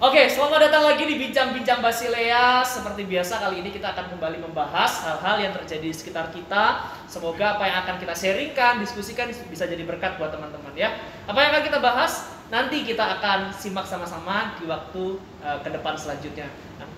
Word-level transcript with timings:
Oke, 0.00 0.32
selamat 0.32 0.72
datang 0.72 0.88
lagi 0.88 1.04
di 1.04 1.20
Bincang-Bincang 1.20 1.84
Basilea. 1.84 2.64
Seperti 2.64 3.04
biasa 3.04 3.36
kali 3.36 3.60
ini 3.60 3.68
kita 3.68 3.92
akan 3.92 4.16
kembali 4.16 4.40
membahas 4.48 5.04
hal-hal 5.04 5.36
yang 5.44 5.52
terjadi 5.52 5.84
di 5.84 5.92
sekitar 5.92 6.32
kita. 6.32 6.88
Semoga 7.04 7.60
apa 7.60 7.68
yang 7.68 7.84
akan 7.84 8.00
kita 8.00 8.16
sharingkan, 8.16 8.80
diskusikan 8.80 9.28
bisa 9.28 9.68
jadi 9.68 9.84
berkat 9.84 10.16
buat 10.16 10.32
teman-teman 10.32 10.72
ya. 10.72 10.96
Apa 11.28 11.44
yang 11.44 11.52
akan 11.52 11.64
kita 11.68 11.78
bahas? 11.84 12.32
Nanti 12.48 12.80
kita 12.88 13.20
akan 13.20 13.52
simak 13.52 13.84
sama-sama 13.84 14.56
di 14.56 14.64
waktu 14.72 15.20
uh, 15.44 15.60
ke 15.60 15.68
depan 15.68 15.92
selanjutnya. 16.00 16.48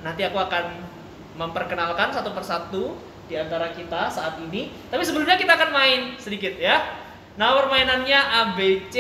Nanti 0.07 0.23
aku 0.23 0.39
akan 0.39 0.71
memperkenalkan 1.43 2.15
satu 2.15 2.31
persatu 2.31 2.95
di 3.27 3.35
antara 3.35 3.75
kita 3.75 4.15
saat 4.15 4.39
ini. 4.47 4.71
Tapi 4.95 5.03
sebelumnya 5.03 5.35
kita 5.35 5.59
akan 5.59 5.75
main 5.75 6.01
sedikit 6.23 6.55
ya. 6.55 7.03
Nah, 7.35 7.51
permainannya 7.67 8.47
ABC 8.47 8.97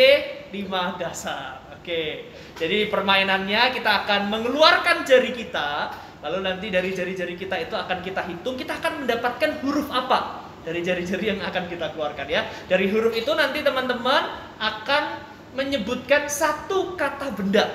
5 0.50 0.98
dasar. 0.98 1.61
Oke, 1.82 2.30
jadi 2.54 2.86
permainannya 2.86 3.74
kita 3.74 4.06
akan 4.06 4.30
mengeluarkan 4.30 5.02
jari 5.02 5.34
kita, 5.34 5.90
lalu 6.22 6.46
nanti 6.46 6.70
dari 6.70 6.94
jari-jari 6.94 7.34
kita 7.34 7.58
itu 7.58 7.74
akan 7.74 7.98
kita 8.06 8.22
hitung, 8.30 8.54
kita 8.54 8.78
akan 8.78 9.02
mendapatkan 9.02 9.58
huruf 9.66 9.90
apa 9.90 10.46
dari 10.62 10.78
jari-jari 10.78 11.34
yang 11.34 11.42
akan 11.42 11.66
kita 11.66 11.90
keluarkan 11.90 12.30
ya. 12.30 12.46
Dari 12.70 12.86
huruf 12.86 13.10
itu 13.18 13.34
nanti 13.34 13.66
teman-teman 13.66 14.30
akan 14.62 15.26
menyebutkan 15.58 16.30
satu 16.30 16.94
kata 16.94 17.34
benda. 17.34 17.66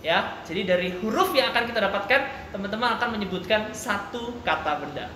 Ya, 0.00 0.40
jadi 0.48 0.64
dari 0.64 0.88
huruf 1.04 1.36
yang 1.36 1.52
akan 1.52 1.68
kita 1.68 1.92
dapatkan, 1.92 2.20
teman-teman 2.56 2.96
akan 2.96 3.20
menyebutkan 3.20 3.76
satu 3.76 4.40
kata 4.40 4.80
benda. 4.80 5.12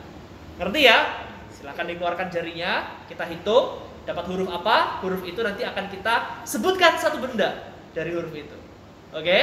Ngerti 0.60 0.80
ya? 0.84 1.24
Silahkan 1.56 1.88
dikeluarkan 1.88 2.28
jarinya, 2.28 3.00
kita 3.08 3.24
hitung, 3.32 3.80
dapat 4.04 4.28
huruf 4.28 4.52
apa, 4.52 5.00
huruf 5.00 5.24
itu 5.24 5.40
nanti 5.40 5.64
akan 5.64 5.88
kita 5.88 6.44
sebutkan 6.44 7.00
satu 7.00 7.24
benda 7.24 7.73
dari 7.94 8.10
huruf 8.10 8.34
itu. 8.34 8.58
Oke? 9.14 9.38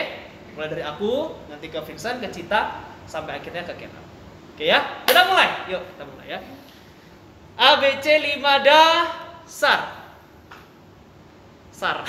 Mulai 0.53 0.67
dari 0.67 0.83
aku, 0.83 1.31
nanti 1.47 1.71
ke 1.71 1.79
Vincent, 1.87 2.19
ke 2.19 2.27
Cita, 2.27 2.83
sampai 3.07 3.39
akhirnya 3.39 3.63
ke 3.63 3.73
Kenan. 3.79 4.03
Oke 4.51 4.67
ya? 4.67 5.07
Kita 5.07 5.23
mulai. 5.31 5.71
Yuk, 5.71 5.79
kita 5.95 6.03
mulai 6.03 6.27
ya. 6.27 6.39
A 7.55 7.79
B 7.79 7.83
C 8.03 8.19
5 8.19 8.67
da 8.67 8.83
sar. 9.47 9.81
Sar. 11.71 12.03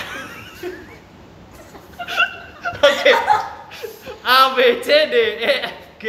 Oke. 2.83 3.13
A 4.27 4.55
B 4.55 4.59
C 4.83 4.89
D 5.07 5.17
E 5.39 5.53
F 5.63 5.79
G 6.03 6.05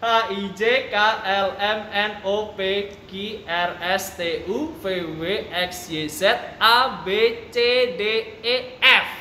H 0.00 0.06
I 0.32 0.42
J 0.58 0.90
K 0.90 0.94
L 1.22 1.54
M 1.58 1.80
N 1.92 2.12
O 2.24 2.54
P 2.58 2.90
Q 3.06 3.10
R 3.46 3.70
S 3.94 4.16
T 4.18 4.42
U 4.46 4.74
V 4.82 4.84
W 5.18 5.46
X 5.54 5.86
Y 5.90 6.08
Z 6.08 6.58
A 6.58 7.02
B 7.06 7.46
C 7.54 7.56
D 7.94 8.02
E 8.42 8.56
F 8.80 9.19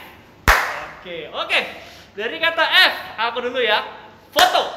Oke, 1.00 1.31
oke. 1.31 1.59
Dari 2.11 2.36
kata 2.44 2.59
F, 2.59 2.94
aku 3.16 3.39
dulu 3.47 3.64
ya. 3.64 3.88
Foto. 4.36 4.67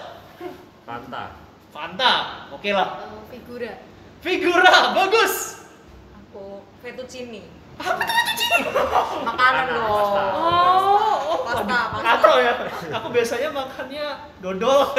Fanta. 0.87 1.35
Fanta. 1.75 2.47
Oke 2.55 2.71
lah. 2.71 3.11
Uh, 3.11 3.27
figura. 3.27 3.83
Figura, 4.23 4.95
bagus. 4.95 5.67
Aku 6.15 6.63
fettuccine. 6.79 7.43
Apa 7.75 8.07
fettuccine? 8.07 8.71
Makanan 9.35 9.67
pasta. 9.75 10.23
Oh, 10.39 11.19
oh, 11.27 11.39
Pasta, 11.43 11.79
pasta. 11.91 12.07
Kacau 12.07 12.35
ya. 12.39 12.55
Aku 13.03 13.07
biasanya 13.11 13.49
makannya 13.51 14.07
dodol. 14.39 14.95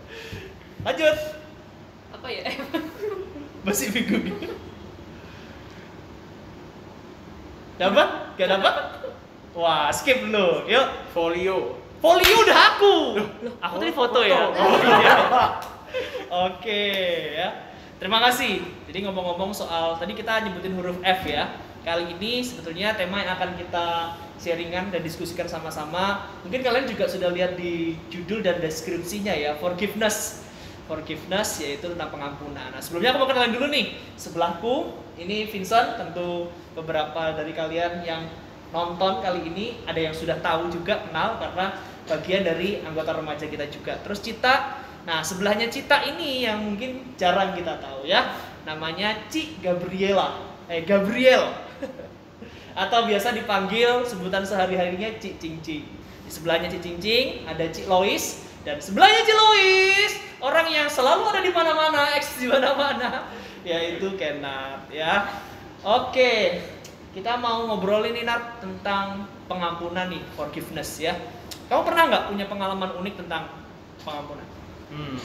Lanjut. 0.84 1.16
Apa 2.12 2.28
ya? 2.28 2.44
Masih 3.64 3.88
figura. 3.88 4.36
Dapat? 7.80 8.08
Gak 8.36 8.48
dapat? 8.52 8.74
Wah, 9.52 9.92
skip 9.92 10.24
dulu. 10.24 10.64
Yuk. 10.64 10.86
Folio. 11.12 11.76
Folio 12.00 12.36
udah 12.42 12.58
aku. 12.74 12.94
aku 13.60 13.74
tadi 13.78 13.92
foto, 13.92 14.18
ya. 14.24 14.48
foto. 14.48 14.58
Oh 14.58 14.76
iya. 14.80 15.16
Oke 16.48 16.82
ya. 17.36 17.48
Terima 18.00 18.18
kasih. 18.18 18.64
Jadi 18.88 19.06
ngomong-ngomong 19.06 19.52
soal 19.54 19.94
tadi 20.00 20.16
kita 20.16 20.42
nyebutin 20.42 20.74
huruf 20.74 20.98
F 21.04 21.28
ya. 21.28 21.52
Kali 21.84 22.16
ini 22.16 22.40
sebetulnya 22.42 22.96
tema 22.96 23.20
yang 23.20 23.36
akan 23.36 23.54
kita 23.58 24.16
sharingan 24.40 24.90
dan 24.90 25.04
diskusikan 25.04 25.46
sama-sama. 25.46 26.26
Mungkin 26.42 26.64
kalian 26.64 26.88
juga 26.88 27.06
sudah 27.06 27.30
lihat 27.30 27.54
di 27.54 27.94
judul 28.10 28.42
dan 28.42 28.58
deskripsinya 28.58 29.34
ya, 29.36 29.54
forgiveness. 29.60 30.42
Forgiveness 30.90 31.62
yaitu 31.62 31.92
tentang 31.92 32.10
pengampunan. 32.10 32.74
Nah, 32.74 32.82
sebelumnya 32.82 33.14
aku 33.14 33.22
mau 33.22 33.28
kenalin 33.30 33.54
dulu 33.54 33.66
nih. 33.70 33.94
Sebelahku 34.18 34.74
ini 35.20 35.46
Vincent, 35.46 36.00
tentu 36.00 36.50
beberapa 36.74 37.36
dari 37.38 37.54
kalian 37.54 38.02
yang 38.02 38.26
nonton 38.72 39.20
kali 39.20 39.52
ini 39.52 39.66
ada 39.84 40.00
yang 40.00 40.16
sudah 40.16 40.40
tahu 40.40 40.72
juga 40.72 41.04
kenal 41.06 41.36
karena 41.36 41.76
bagian 42.08 42.42
dari 42.42 42.80
anggota 42.82 43.14
remaja 43.14 43.46
kita 43.46 43.68
juga. 43.68 44.00
Terus 44.00 44.24
Cita, 44.24 44.80
nah 45.04 45.20
sebelahnya 45.20 45.68
Cita 45.68 46.02
ini 46.08 46.42
yang 46.48 46.64
mungkin 46.64 47.14
jarang 47.20 47.52
kita 47.52 47.78
tahu 47.78 48.08
ya, 48.08 48.32
namanya 48.64 49.28
Ci 49.28 49.60
Gabriela, 49.60 50.40
eh 50.66 50.82
Gabriel, 50.82 51.52
atau 52.82 53.06
biasa 53.06 53.36
dipanggil 53.36 54.08
sebutan 54.08 54.42
sehari-harinya 54.42 55.20
Ci 55.20 55.36
Cincing. 55.36 55.84
Di 56.26 56.30
sebelahnya 56.32 56.72
Ci 56.72 56.80
Cincing 56.80 57.44
ada 57.44 57.68
Ci 57.68 57.84
Lois 57.86 58.42
dan 58.64 58.80
sebelahnya 58.80 59.20
Ci 59.22 59.34
Lois 59.36 60.12
orang 60.42 60.66
yang 60.72 60.88
selalu 60.90 61.28
ada 61.28 61.40
di 61.44 61.52
mana-mana, 61.54 62.08
eks 62.18 62.40
di 62.40 62.48
mana-mana, 62.48 63.28
yaitu 63.62 64.16
Kenat 64.18 64.88
ya. 64.90 65.28
Oke, 65.82 66.62
kita 67.12 67.36
mau 67.36 67.68
ngobrolin 67.68 68.16
nih 68.16 68.24
Nat 68.24 68.64
tentang 68.64 69.28
pengampunan 69.44 70.08
nih, 70.08 70.24
forgiveness 70.32 70.96
ya. 70.96 71.12
Kamu 71.68 71.84
pernah 71.84 72.08
nggak 72.08 72.24
punya 72.32 72.46
pengalaman 72.48 72.90
unik 73.04 73.14
tentang 73.24 73.52
pengampunan? 74.00 74.48
Hmm. 74.88 75.20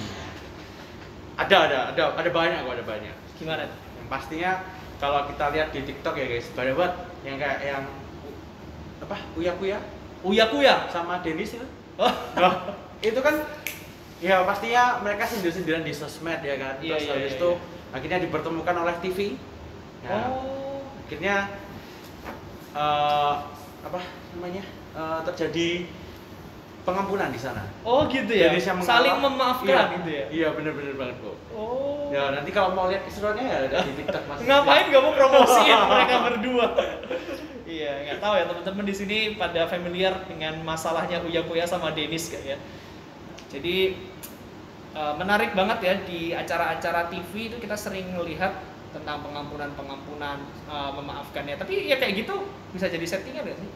Ada, 1.40 1.58
ada, 1.72 1.80
ada, 1.96 2.04
ada 2.20 2.30
banyak 2.32 2.60
kok, 2.68 2.76
ada 2.76 2.86
banyak. 2.86 3.16
Gimana? 3.40 3.64
Yang 3.72 4.08
pastinya 4.12 4.52
kalau 5.00 5.30
kita 5.32 5.46
lihat 5.56 5.70
di 5.72 5.82
TikTok 5.88 6.16
ya 6.20 6.26
guys, 6.28 6.48
banyak 6.52 6.76
banget 6.76 6.94
yang 7.24 7.36
kayak 7.40 7.60
yang 7.64 7.84
apa? 8.98 9.18
Uya 9.40 9.54
Kuya 9.56 9.80
Uya 10.26 10.46
kuya. 10.50 10.76
sama 10.90 11.22
Denis 11.22 11.56
itu. 11.56 11.68
Oh, 11.98 12.10
Nah, 12.38 12.74
itu 13.00 13.20
kan 13.22 13.36
ya 14.18 14.42
pastinya 14.46 14.98
mereka 15.06 15.30
sindir-sindiran 15.30 15.86
di 15.86 15.94
sosmed 15.94 16.42
ya 16.42 16.58
kan. 16.58 16.82
Iya, 16.82 16.98
Terus 16.98 17.06
iya, 17.06 17.14
habis 17.14 17.34
iya, 17.34 17.40
itu 17.40 17.50
iya. 17.54 17.96
akhirnya 17.96 18.20
dipertemukan 18.26 18.76
oleh 18.82 18.96
TV. 19.02 19.20
Ya, 20.06 20.30
oh. 20.30 20.82
akhirnya 21.06 21.36
eh, 22.74 23.34
apa 23.84 24.00
namanya? 24.36 24.64
eh, 24.98 25.20
terjadi 25.28 25.70
pengampunan 26.82 27.28
di 27.28 27.36
sana. 27.36 27.68
Oh 27.84 28.08
gitu 28.08 28.32
ya. 28.32 28.48
Denis 28.48 28.64
yang 28.64 28.80
Saling 28.80 29.20
mengalah. 29.20 29.60
memaafkan 29.60 29.68
Iya, 29.68 29.84
gitu 30.00 30.10
ya. 30.10 30.26
Iya, 30.32 30.48
bener-bener 30.56 30.96
banget 30.96 31.16
kok. 31.20 31.36
Oh. 31.52 32.08
Ya 32.08 32.32
nanti 32.32 32.50
kalau 32.50 32.72
mau 32.72 32.88
lihat 32.88 33.04
keseruannya 33.04 33.44
ya 33.44 33.58
ada 33.68 33.78
di 33.84 33.92
TikTok 34.00 34.24
mas. 34.24 34.40
Ngapain 34.40 34.88
kamu 34.88 35.10
promosiin 35.12 35.80
mereka 35.92 36.16
berdua? 36.24 36.68
iya, 37.68 37.92
nggak 38.08 38.24
tahu 38.24 38.34
ya 38.40 38.48
teman-teman 38.48 38.86
di 38.88 38.96
sini 38.96 39.18
pada 39.36 39.68
familiar 39.68 40.16
dengan 40.24 40.56
masalahnya 40.64 41.20
Uya 41.28 41.44
Kuya 41.44 41.68
sama 41.68 41.92
Denis 41.92 42.32
gak 42.32 42.48
ya? 42.48 42.56
Jadi 43.52 44.00
eh, 44.96 45.14
menarik 45.20 45.52
banget 45.52 45.80
ya 45.84 45.94
di 46.08 46.32
acara-acara 46.32 47.12
TV 47.12 47.52
itu 47.52 47.60
kita 47.60 47.76
sering 47.76 48.08
melihat 48.16 48.56
tentang 48.98 49.22
pengampunan-pengampunan 49.22 50.38
eh, 50.66 50.92
memaafkannya. 50.98 51.56
Tapi 51.56 51.88
ya 51.88 51.98
kayak 51.98 52.26
gitu 52.26 52.36
bisa 52.74 52.90
jadi 52.90 53.06
settingan 53.06 53.46
gak 53.46 53.60
sih? 53.62 53.70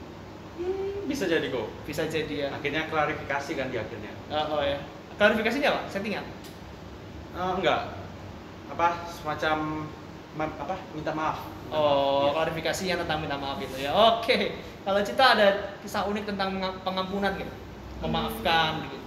Hmm, 0.60 1.06
bisa 1.06 1.26
jadi 1.26 1.46
kok. 1.48 1.68
Bisa 1.86 2.04
jadi 2.06 2.34
ya. 2.34 2.48
Akhirnya 2.52 2.90
klarifikasi 2.90 3.52
kan 3.54 3.68
di 3.70 3.78
akhirnya. 3.78 4.12
Oh, 4.30 4.58
oh 4.58 4.62
ya. 4.62 4.78
Klarifikasinya 5.16 5.70
apa? 5.70 5.82
Settingan? 5.88 6.26
Eh, 7.32 7.52
enggak. 7.58 7.82
Apa 8.72 8.88
semacam 9.08 9.86
ma- 10.34 10.58
apa 10.58 10.76
minta 10.92 11.12
maaf. 11.12 11.40
Oh, 11.72 12.28
Iya. 12.28 12.32
klarifikasinya 12.36 12.96
tentang 13.06 13.24
minta 13.24 13.38
maaf 13.40 13.56
itu 13.58 13.76
ya. 13.80 13.92
Oke. 13.96 14.60
Kalau 14.82 15.00
Cita 15.06 15.38
ada 15.38 15.48
kisah 15.80 16.04
unik 16.04 16.36
tentang 16.36 16.52
pengampunan 16.82 17.32
gitu. 17.38 17.54
Memaafkan 18.02 18.82
gitu. 18.86 18.98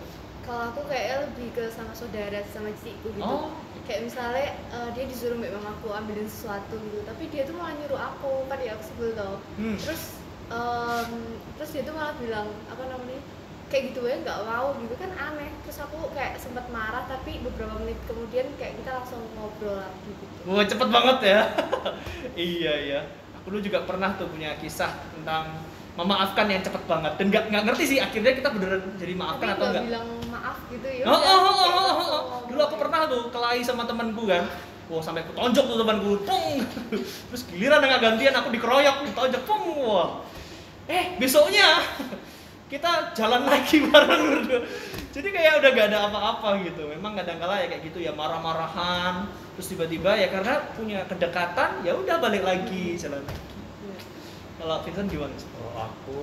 Kalau 0.45 0.63
aku 0.71 0.81
kayaknya 0.87 1.17
lebih 1.25 1.49
ke 1.57 1.65
sama 1.73 1.93
saudara 1.97 2.41
sama 2.53 2.69
ciciku 2.77 3.09
gitu. 3.17 3.25
Oh. 3.25 3.51
Kayak 3.85 4.09
misalnya 4.09 4.49
eh, 4.73 4.89
dia 4.97 5.05
disuruh 5.09 5.37
mbak 5.37 5.53
mamaku 5.57 5.89
ambilin 5.93 6.29
sesuatu 6.29 6.77
gitu, 6.77 7.01
tapi 7.05 7.29
dia 7.33 7.45
tuh 7.49 7.57
malah 7.57 7.77
nyuruh 7.77 8.01
aku, 8.01 8.49
kan 8.49 8.61
ya 8.61 8.77
aku 8.77 8.85
sebel 8.85 9.11
tau. 9.17 9.37
Hmm. 9.57 9.77
Terus 9.77 10.03
em, 10.53 11.11
terus 11.57 11.71
dia 11.73 11.83
tuh 11.85 11.95
malah 11.97 12.15
bilang 12.21 12.49
apa 12.69 12.85
namanya? 12.89 13.21
kayak 13.73 13.91
gitu 13.91 14.07
ya 14.07 14.23
nggak 14.23 14.39
mau 14.47 14.71
gitu 14.79 14.95
kan 15.03 15.11
aneh 15.19 15.51
terus 15.67 15.83
aku 15.83 16.07
kayak 16.15 16.39
sempat 16.39 16.63
marah 16.71 17.11
tapi 17.11 17.43
beberapa 17.43 17.75
menit 17.83 17.99
kemudian 18.07 18.47
kayak 18.55 18.79
kita 18.79 19.03
langsung 19.03 19.19
ngobrol 19.35 19.83
lagi 19.83 20.11
gitu 20.15 20.35
Wah, 20.45 20.61
cepet 20.61 20.89
banget 20.93 21.19
ya. 21.25 21.41
iya, 22.37 22.73
iya. 22.85 23.01
Aku 23.41 23.49
dulu 23.49 23.65
juga 23.65 23.89
pernah 23.89 24.13
tuh 24.21 24.29
punya 24.29 24.53
kisah 24.61 24.93
tentang 25.17 25.57
memaafkan 25.95 26.47
yang 26.51 26.63
cepet 26.63 26.83
banget 26.91 27.13
dan 27.15 27.27
nggak 27.31 27.45
nggak 27.55 27.65
ngerti 27.71 27.85
sih 27.87 27.99
akhirnya 28.03 28.35
kita 28.35 28.49
beneran 28.51 28.83
jadi 28.99 29.15
maafkan 29.15 29.47
tapi 29.47 29.55
atau 29.55 29.65
nggak 29.65 29.71
enggak. 29.71 29.85
bilang 29.87 30.07
maaf 30.35 30.59
gitu 30.67 30.89
ya 30.91 31.05
Oh, 31.07 31.15
udah, 31.15 31.23
oh, 31.23 31.39
oh, 31.39 31.55
oh, 31.55 31.55
oh, 31.55 31.79
oh. 31.79 31.95
ngomong 32.19 32.43
Dulu 32.51 32.61
aku 32.67 32.77
pernah 32.83 33.01
tuh 33.07 33.23
kelahi 33.31 33.61
sama 33.63 33.83
temanku 33.87 34.27
kan. 34.27 34.45
Wah 34.91 35.01
sampai 35.01 35.25
aku 35.25 35.33
tonjok 35.33 35.65
tuh 35.65 35.79
temanku, 35.81 36.11
pung. 36.27 36.61
Terus 37.31 37.43
giliran 37.49 37.81
dengan 37.81 37.99
gantian 38.03 38.35
aku 38.37 38.49
dikeroyok, 38.53 38.97
ditonjok, 39.07 39.43
pung. 39.47 39.65
Wah. 39.87 40.23
Eh 40.91 41.17
besoknya 41.17 41.81
kita 42.69 43.15
jalan 43.15 43.47
lagi 43.47 43.85
bareng 43.87 44.23
berdua 44.35 44.61
jadi 45.15 45.29
kayak 45.31 45.53
udah 45.63 45.71
gak 45.79 45.87
ada 45.95 45.99
apa-apa 46.11 46.49
gitu 46.67 46.91
memang 46.91 47.15
kadang-kala 47.15 47.63
ya 47.63 47.67
kayak 47.71 47.83
gitu 47.87 48.03
ya 48.03 48.11
marah-marahan 48.11 49.31
terus 49.55 49.71
tiba-tiba 49.71 50.11
ya 50.19 50.27
karena 50.33 50.59
punya 50.75 51.07
kedekatan 51.07 51.87
ya 51.87 51.95
udah 51.95 52.19
balik 52.19 52.43
lagi 52.43 52.99
jalan 52.99 53.23
lagi. 53.23 53.54
Kalau 54.65 54.81
Vincent 54.81 55.09
gimana? 55.13 55.35
Sih? 55.37 55.49
kalau 55.53 55.73
aku 55.77 56.19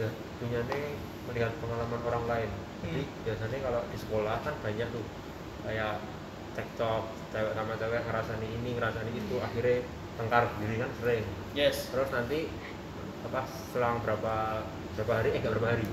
ya 0.00 0.08
punya 0.40 0.60
nih 0.64 0.96
melihat 1.28 1.52
pengalaman 1.60 2.00
orang 2.00 2.24
lain. 2.24 2.50
Jadi 2.80 3.02
Hmm. 3.04 3.14
biasanya 3.28 3.58
kalau 3.60 3.80
di 3.84 3.96
sekolah 4.00 4.36
kan 4.40 4.54
banyak 4.64 4.88
tuh. 4.88 5.04
Kayak 5.68 6.00
cekcok 6.56 7.02
cewek 7.28 7.52
sama 7.52 7.74
cewek 7.76 8.00
ngerasani 8.02 8.48
ini 8.48 8.70
ngerasani 8.72 9.10
itu 9.12 9.36
akhirnya 9.36 9.84
tengkar 10.16 10.48
sendiri 10.56 10.74
kan 10.80 10.90
sering. 10.96 11.24
Yes. 11.52 11.92
Terus 11.92 12.08
nanti 12.08 12.48
apa 13.20 13.44
selang 13.68 14.00
berapa 14.00 14.64
berapa 14.96 15.12
hari 15.12 15.28
eh 15.36 15.40
nggak 15.44 15.52
berapa 15.58 15.68
hari. 15.76 15.86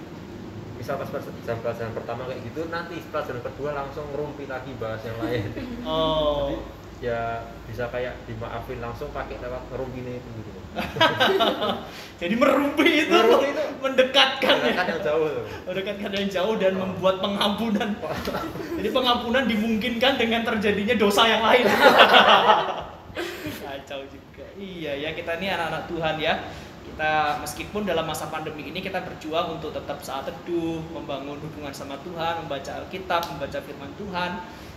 Misal 0.75 0.95
pas 0.95 1.10
pas- 1.10 1.36
jam 1.44 1.57
pelajaran 1.60 1.92
pertama 1.92 2.21
kayak 2.25 2.42
gitu 2.45 2.62
nanti 2.69 3.04
pelajaran 3.10 3.42
kedua 3.44 3.69
langsung 3.74 4.06
ngerumpi 4.13 4.48
lagi 4.48 4.71
bahas 4.80 5.04
yang 5.04 5.18
lain. 5.19 5.50
Oh. 5.83 6.56
Ya 7.04 7.44
bisa 7.68 7.92
kayak 7.92 8.16
dimaafin 8.24 8.80
langsung 8.80 9.12
pakai 9.12 9.36
lewat 9.44 9.68
ngerumpine 9.68 10.16
itu 10.16 10.30
gitu 10.39 10.51
jadi 12.22 12.33
merumpi 12.36 13.07
itu 13.07 13.16
Merumpi 13.16 13.51
itu. 13.51 13.63
mendekatkan 13.80 14.56
ya. 14.66 14.74
Yang 14.83 15.01
jauh 15.04 15.27
tuh. 15.30 15.44
Mendekatkan 15.68 16.12
yang 16.12 16.27
jauh 16.27 16.56
dan 16.57 16.74
Oh. 16.75 16.80
membuat 16.88 17.16
pengampunan. 17.19 17.89
Jadi 18.77 18.89
pengampunan 18.92 19.44
dimungkinkan 19.45 20.19
dengan 20.19 20.42
terjadinya 20.44 20.95
dosa 20.95 21.24
yang 21.25 21.44
lain. 21.44 21.66
Kacau 23.63 24.01
juga. 24.10 24.45
Iya 24.56 24.94
ya 24.98 25.10
kita 25.12 25.38
ini 25.39 25.48
anak-anak 25.51 25.83
Tuhan 25.88 26.16
ya. 26.19 26.33
Kita 26.86 27.12
meskipun 27.44 27.83
dalam 27.83 28.06
masa 28.07 28.30
pandemi 28.30 28.71
ini 28.71 28.80
kita 28.80 29.04
berjuang 29.04 29.60
untuk 29.60 29.75
tetap 29.75 30.00
saat 30.00 30.28
teduh 30.28 30.80
membangun 30.94 31.36
hubungan 31.42 31.74
sama 31.75 32.00
Tuhan 32.01 32.45
membaca 32.45 32.71
Alkitab 32.83 33.21
membaca 33.36 33.60
firman 33.60 33.92
Tuhan. 34.00 34.31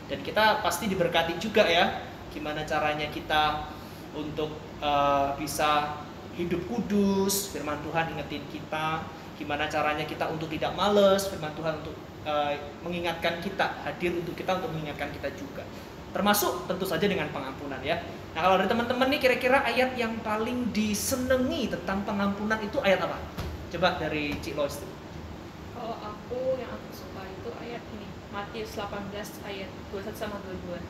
Dan 0.08 0.18
kita 0.24 0.64
pasti 0.64 0.88
diberkati 0.88 1.36
juga 1.36 1.68
ya 1.68 2.00
gimana 2.28 2.64
caranya 2.64 3.08
kita 3.08 3.72
untuk 4.12 4.52
eh, 4.82 5.28
bisa 5.38 6.00
hidup 6.38 6.62
kudus 6.70 7.50
firman 7.50 7.78
Tuhan 7.82 8.14
ingetin 8.14 8.46
kita 8.46 9.02
gimana 9.38 9.70
caranya 9.70 10.02
kita 10.02 10.26
untuk 10.30 10.50
tidak 10.50 10.74
males 10.74 11.26
firman 11.30 11.50
Tuhan 11.54 11.82
untuk 11.82 11.94
eh, 12.26 12.54
mengingatkan 12.82 13.42
kita 13.42 13.82
hadir 13.86 14.14
untuk 14.14 14.34
kita 14.34 14.58
untuk 14.58 14.70
mengingatkan 14.74 15.10
kita 15.14 15.30
juga. 15.34 15.62
Termasuk 16.08 16.66
tentu 16.66 16.88
saja 16.88 17.04
dengan 17.04 17.28
pengampunan 17.30 17.78
ya. 17.84 18.00
Nah 18.32 18.40
kalau 18.40 18.56
dari 18.58 18.70
teman-teman 18.70 19.06
nih 19.12 19.20
kira-kira 19.20 19.62
ayat 19.62 19.94
yang 19.94 20.14
paling 20.24 20.72
disenangi 20.72 21.68
tentang 21.68 22.02
pengampunan 22.02 22.58
itu 22.64 22.80
ayat 22.82 23.04
apa? 23.04 23.18
Coba 23.68 24.00
dari 24.00 24.32
Cik 24.40 24.56
Lois 24.56 24.80
dulu. 24.80 24.94
Kalau 25.78 25.96
aku 26.00 26.58
yang 26.58 26.72
aku 26.72 26.88
suka 26.90 27.22
itu 27.22 27.50
ayat 27.60 27.82
ini 27.94 28.06
Matius 28.34 28.74
18 28.74 29.14
ayat 29.46 29.70
21 29.94 30.10
sama 30.16 30.36
22 30.42 30.80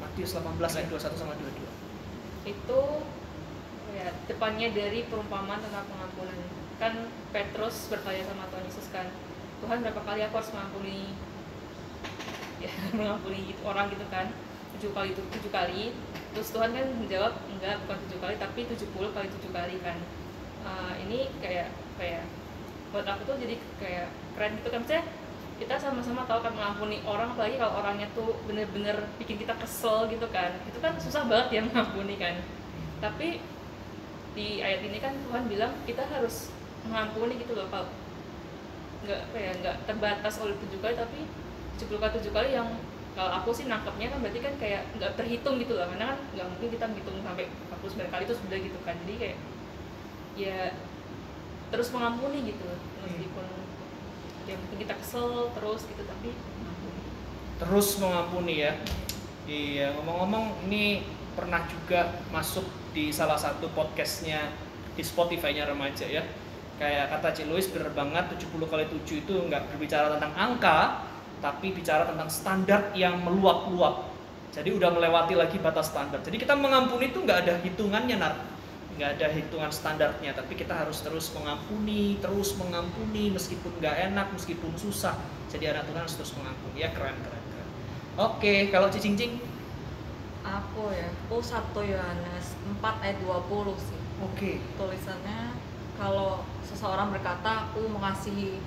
Matius 0.00 0.30
18 0.32 0.56
ayat 0.80 0.88
21 0.88 1.20
sama 1.20 1.34
22 1.36 1.80
itu 2.48 2.80
ya 3.96 4.08
depannya 4.30 4.70
dari 4.70 5.06
perumpamaan 5.06 5.60
tentang 5.62 5.86
pengampunan. 5.88 6.38
Kan 6.80 6.94
Petrus 7.34 7.92
bertanya 7.92 8.24
sama 8.24 8.48
Tuhan 8.48 8.64
Yesus 8.64 8.88
kan 8.88 9.06
Tuhan 9.60 9.84
berapa 9.84 10.00
kali 10.02 10.20
aku 10.24 10.34
harus 10.40 10.52
mengampuni? 10.56 11.12
Ya 12.60 12.72
mengampuni 12.98 13.52
itu 13.52 13.62
orang 13.64 13.92
gitu 13.92 14.06
kan. 14.08 14.32
Tujuh 14.76 14.90
kali 14.96 15.12
itu 15.12 15.22
tujuh 15.36 15.52
kali. 15.52 15.92
Terus 16.32 16.48
Tuhan 16.52 16.72
kan 16.72 16.86
menjawab 16.96 17.32
enggak 17.52 17.76
bukan 17.84 17.98
tujuh 18.08 18.18
kali 18.24 18.34
tapi 18.40 18.60
tujuh 18.72 18.88
puluh 18.96 19.10
kali 19.12 19.28
tujuh 19.28 19.52
kali 19.52 19.76
kan. 19.84 19.96
Eh, 20.60 20.92
ini 21.08 21.28
kayak 21.44 21.68
kayak 22.00 22.24
buat 22.90 23.06
aku 23.06 23.22
tuh 23.28 23.36
jadi 23.38 23.54
kayak 23.76 24.08
keren 24.36 24.56
gitu 24.60 24.68
kan. 24.72 24.82
Saya 24.88 25.02
kita 25.60 25.76
sama-sama 25.76 26.24
tahu 26.24 26.40
kan 26.40 26.56
mengampuni 26.56 27.04
orang 27.04 27.36
apalagi 27.36 27.60
kalau 27.60 27.84
orangnya 27.84 28.08
tuh 28.16 28.32
bener-bener 28.48 28.96
bikin 29.20 29.36
kita 29.36 29.52
kesel 29.60 30.08
gitu 30.08 30.24
kan. 30.32 30.56
Itu 30.64 30.80
kan 30.80 30.96
susah 30.96 31.28
banget 31.28 31.60
ya 31.60 31.60
mengampuni 31.68 32.16
kan. 32.16 32.40
Tapi 33.04 33.44
di 34.34 34.62
ayat 34.62 34.86
ini 34.86 34.98
kan 35.02 35.14
Tuhan 35.26 35.44
bilang 35.50 35.72
kita 35.84 36.06
harus 36.06 36.54
mengampuni 36.86 37.36
gitu 37.42 37.58
loh 37.58 37.66
kalau 37.68 37.90
nggak 39.00 39.20
kayak 39.32 39.54
nggak 39.64 39.76
terbatas 39.88 40.34
oleh 40.44 40.54
tujuh 40.60 40.78
kali 40.78 40.94
tapi 40.94 41.24
tujuh 41.80 41.96
kali 41.96 42.12
tujuh 42.20 42.32
kali 42.36 42.52
yang 42.52 42.68
kalau 43.16 43.42
aku 43.42 43.50
sih 43.50 43.66
nangkepnya 43.66 44.12
kan 44.12 44.18
berarti 44.22 44.40
kan 44.40 44.54
kayak 44.60 44.82
nggak 44.96 45.12
terhitung 45.18 45.58
gitu 45.58 45.74
loh 45.74 45.88
karena 45.90 46.14
kan 46.14 46.18
nggak 46.36 46.46
mungkin 46.46 46.68
kita 46.70 46.84
ngitung 46.94 47.16
sampai 47.26 47.46
49 47.82 48.12
kali 48.12 48.22
itu 48.22 48.34
sudah 48.38 48.58
gitu 48.60 48.78
kan. 48.86 48.94
Jadi 49.02 49.14
kayak 49.18 49.38
ya 50.38 50.58
terus 51.74 51.88
mengampuni 51.90 52.54
gitu 52.54 52.66
meskipun 53.02 53.46
ya 54.46 54.54
mungkin 54.56 54.78
kita 54.78 54.94
kesel 55.02 55.50
terus 55.58 55.80
gitu 55.90 56.02
tapi 56.06 56.30
mengampuni. 56.32 57.00
Terus 57.58 57.88
mengampuni 57.98 58.54
ya. 58.62 58.72
Iya 59.50 59.86
ngomong-ngomong 59.98 60.70
ini 60.70 61.02
pernah 61.34 61.66
juga 61.66 62.20
masuk 62.30 62.62
di 62.90 63.14
salah 63.14 63.38
satu 63.38 63.70
podcastnya 63.70 64.50
di 64.98 65.02
Spotify-nya 65.02 65.66
remaja 65.66 66.06
ya. 66.06 66.22
Kayak 66.80 67.12
kata 67.12 67.28
Cik 67.36 67.46
Louis 67.52 67.66
bener 67.68 67.92
banget 67.92 68.24
70 68.40 68.64
kali 68.64 68.84
7 68.88 69.22
itu 69.22 69.34
nggak 69.36 69.68
berbicara 69.72 70.16
tentang 70.16 70.32
angka 70.32 71.04
tapi 71.40 71.72
bicara 71.72 72.08
tentang 72.08 72.28
standar 72.28 72.92
yang 72.96 73.20
meluap-luap. 73.20 74.12
Jadi 74.50 74.74
udah 74.74 74.90
melewati 74.90 75.38
lagi 75.38 75.60
batas 75.60 75.92
standar. 75.92 76.18
Jadi 76.24 76.40
kita 76.40 76.58
mengampuni 76.58 77.12
itu 77.12 77.22
nggak 77.22 77.38
ada 77.46 77.54
hitungannya 77.62 78.16
nar. 78.16 78.34
Nggak 78.96 79.10
ada 79.20 79.26
hitungan 79.32 79.70
standarnya 79.70 80.32
tapi 80.34 80.56
kita 80.56 80.72
harus 80.72 81.00
terus 81.04 81.30
mengampuni 81.36 82.18
terus 82.18 82.56
mengampuni 82.58 83.30
meskipun 83.30 83.76
nggak 83.78 84.10
enak 84.10 84.26
meskipun 84.34 84.72
susah. 84.74 85.14
Jadi 85.52 85.70
anak 85.70 85.86
Tuhan 85.86 86.00
harus 86.00 86.16
terus 86.16 86.32
mengampuni. 86.34 86.80
Ya 86.80 86.90
keren 86.96 87.14
keren 87.22 87.44
keren. 87.44 87.68
Oke 88.18 88.72
kalau 88.72 88.88
cicing 88.88 89.14
cing 89.20 89.49
Aku 90.50 90.90
ya, 90.90 91.06
aku 91.06 91.38
1 91.38 91.94
Yohanes 91.94 92.58
4 92.58 92.82
ayat 92.82 93.18
20 93.22 93.70
sih. 93.78 94.00
oke 94.18 94.52
Tulisannya 94.74 95.54
kalau 95.94 96.42
seseorang 96.66 97.14
berkata 97.14 97.70
aku 97.70 97.86
mengasihi 97.86 98.58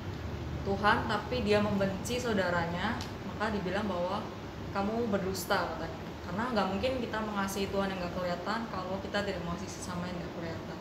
Tuhan 0.64 1.12
tapi 1.12 1.44
dia 1.44 1.60
membenci 1.60 2.16
saudaranya, 2.16 2.96
maka 3.28 3.52
dibilang 3.52 3.84
bahwa 3.84 4.24
kamu 4.72 5.12
berdusta 5.12 5.76
katanya. 5.76 6.00
Karena 6.24 6.44
nggak 6.56 6.68
mungkin 6.72 6.92
kita 7.04 7.20
mengasihi 7.20 7.68
Tuhan 7.68 7.92
yang 7.92 8.00
nggak 8.00 8.16
kelihatan 8.16 8.60
kalau 8.72 8.96
kita 9.04 9.28
tidak 9.28 9.44
mengasihi 9.44 9.68
sesama 9.68 10.08
yang 10.08 10.24
nggak 10.24 10.34
kelihatan. 10.40 10.78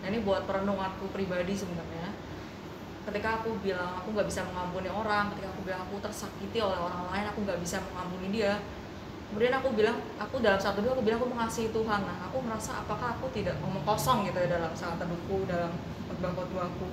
Nah 0.00 0.06
ini 0.08 0.18
buat 0.24 0.48
perenunganku 0.48 1.12
pribadi 1.12 1.52
sebenarnya. 1.52 2.16
Ketika 3.04 3.44
aku 3.44 3.60
bilang 3.60 4.00
aku 4.00 4.16
nggak 4.16 4.24
bisa 4.24 4.40
mengampuni 4.48 4.88
orang, 4.88 5.36
ketika 5.36 5.52
aku 5.52 5.60
bilang 5.68 5.84
aku 5.84 6.00
tersakiti 6.00 6.58
oleh 6.64 6.80
orang 6.80 7.12
lain, 7.12 7.26
aku 7.28 7.44
nggak 7.44 7.60
bisa 7.60 7.76
mengampuni 7.92 8.40
dia, 8.40 8.56
kemudian 9.30 9.54
aku 9.54 9.70
bilang 9.78 9.94
aku 10.18 10.42
dalam 10.42 10.58
saat 10.58 10.74
teduh 10.74 10.90
aku 10.90 11.06
bilang 11.06 11.22
aku 11.22 11.30
mengasihi 11.30 11.70
Tuhan. 11.70 12.02
Nah 12.02 12.26
aku 12.26 12.42
merasa 12.42 12.82
apakah 12.82 13.14
aku 13.14 13.30
tidak 13.30 13.54
ngomong 13.62 13.86
kosong 13.86 14.26
gitu 14.26 14.42
ya 14.42 14.58
dalam 14.58 14.74
saat 14.74 14.98
teduhku 14.98 15.46
dalam 15.46 15.70
khotbah 16.10 16.66
aku. 16.66 16.90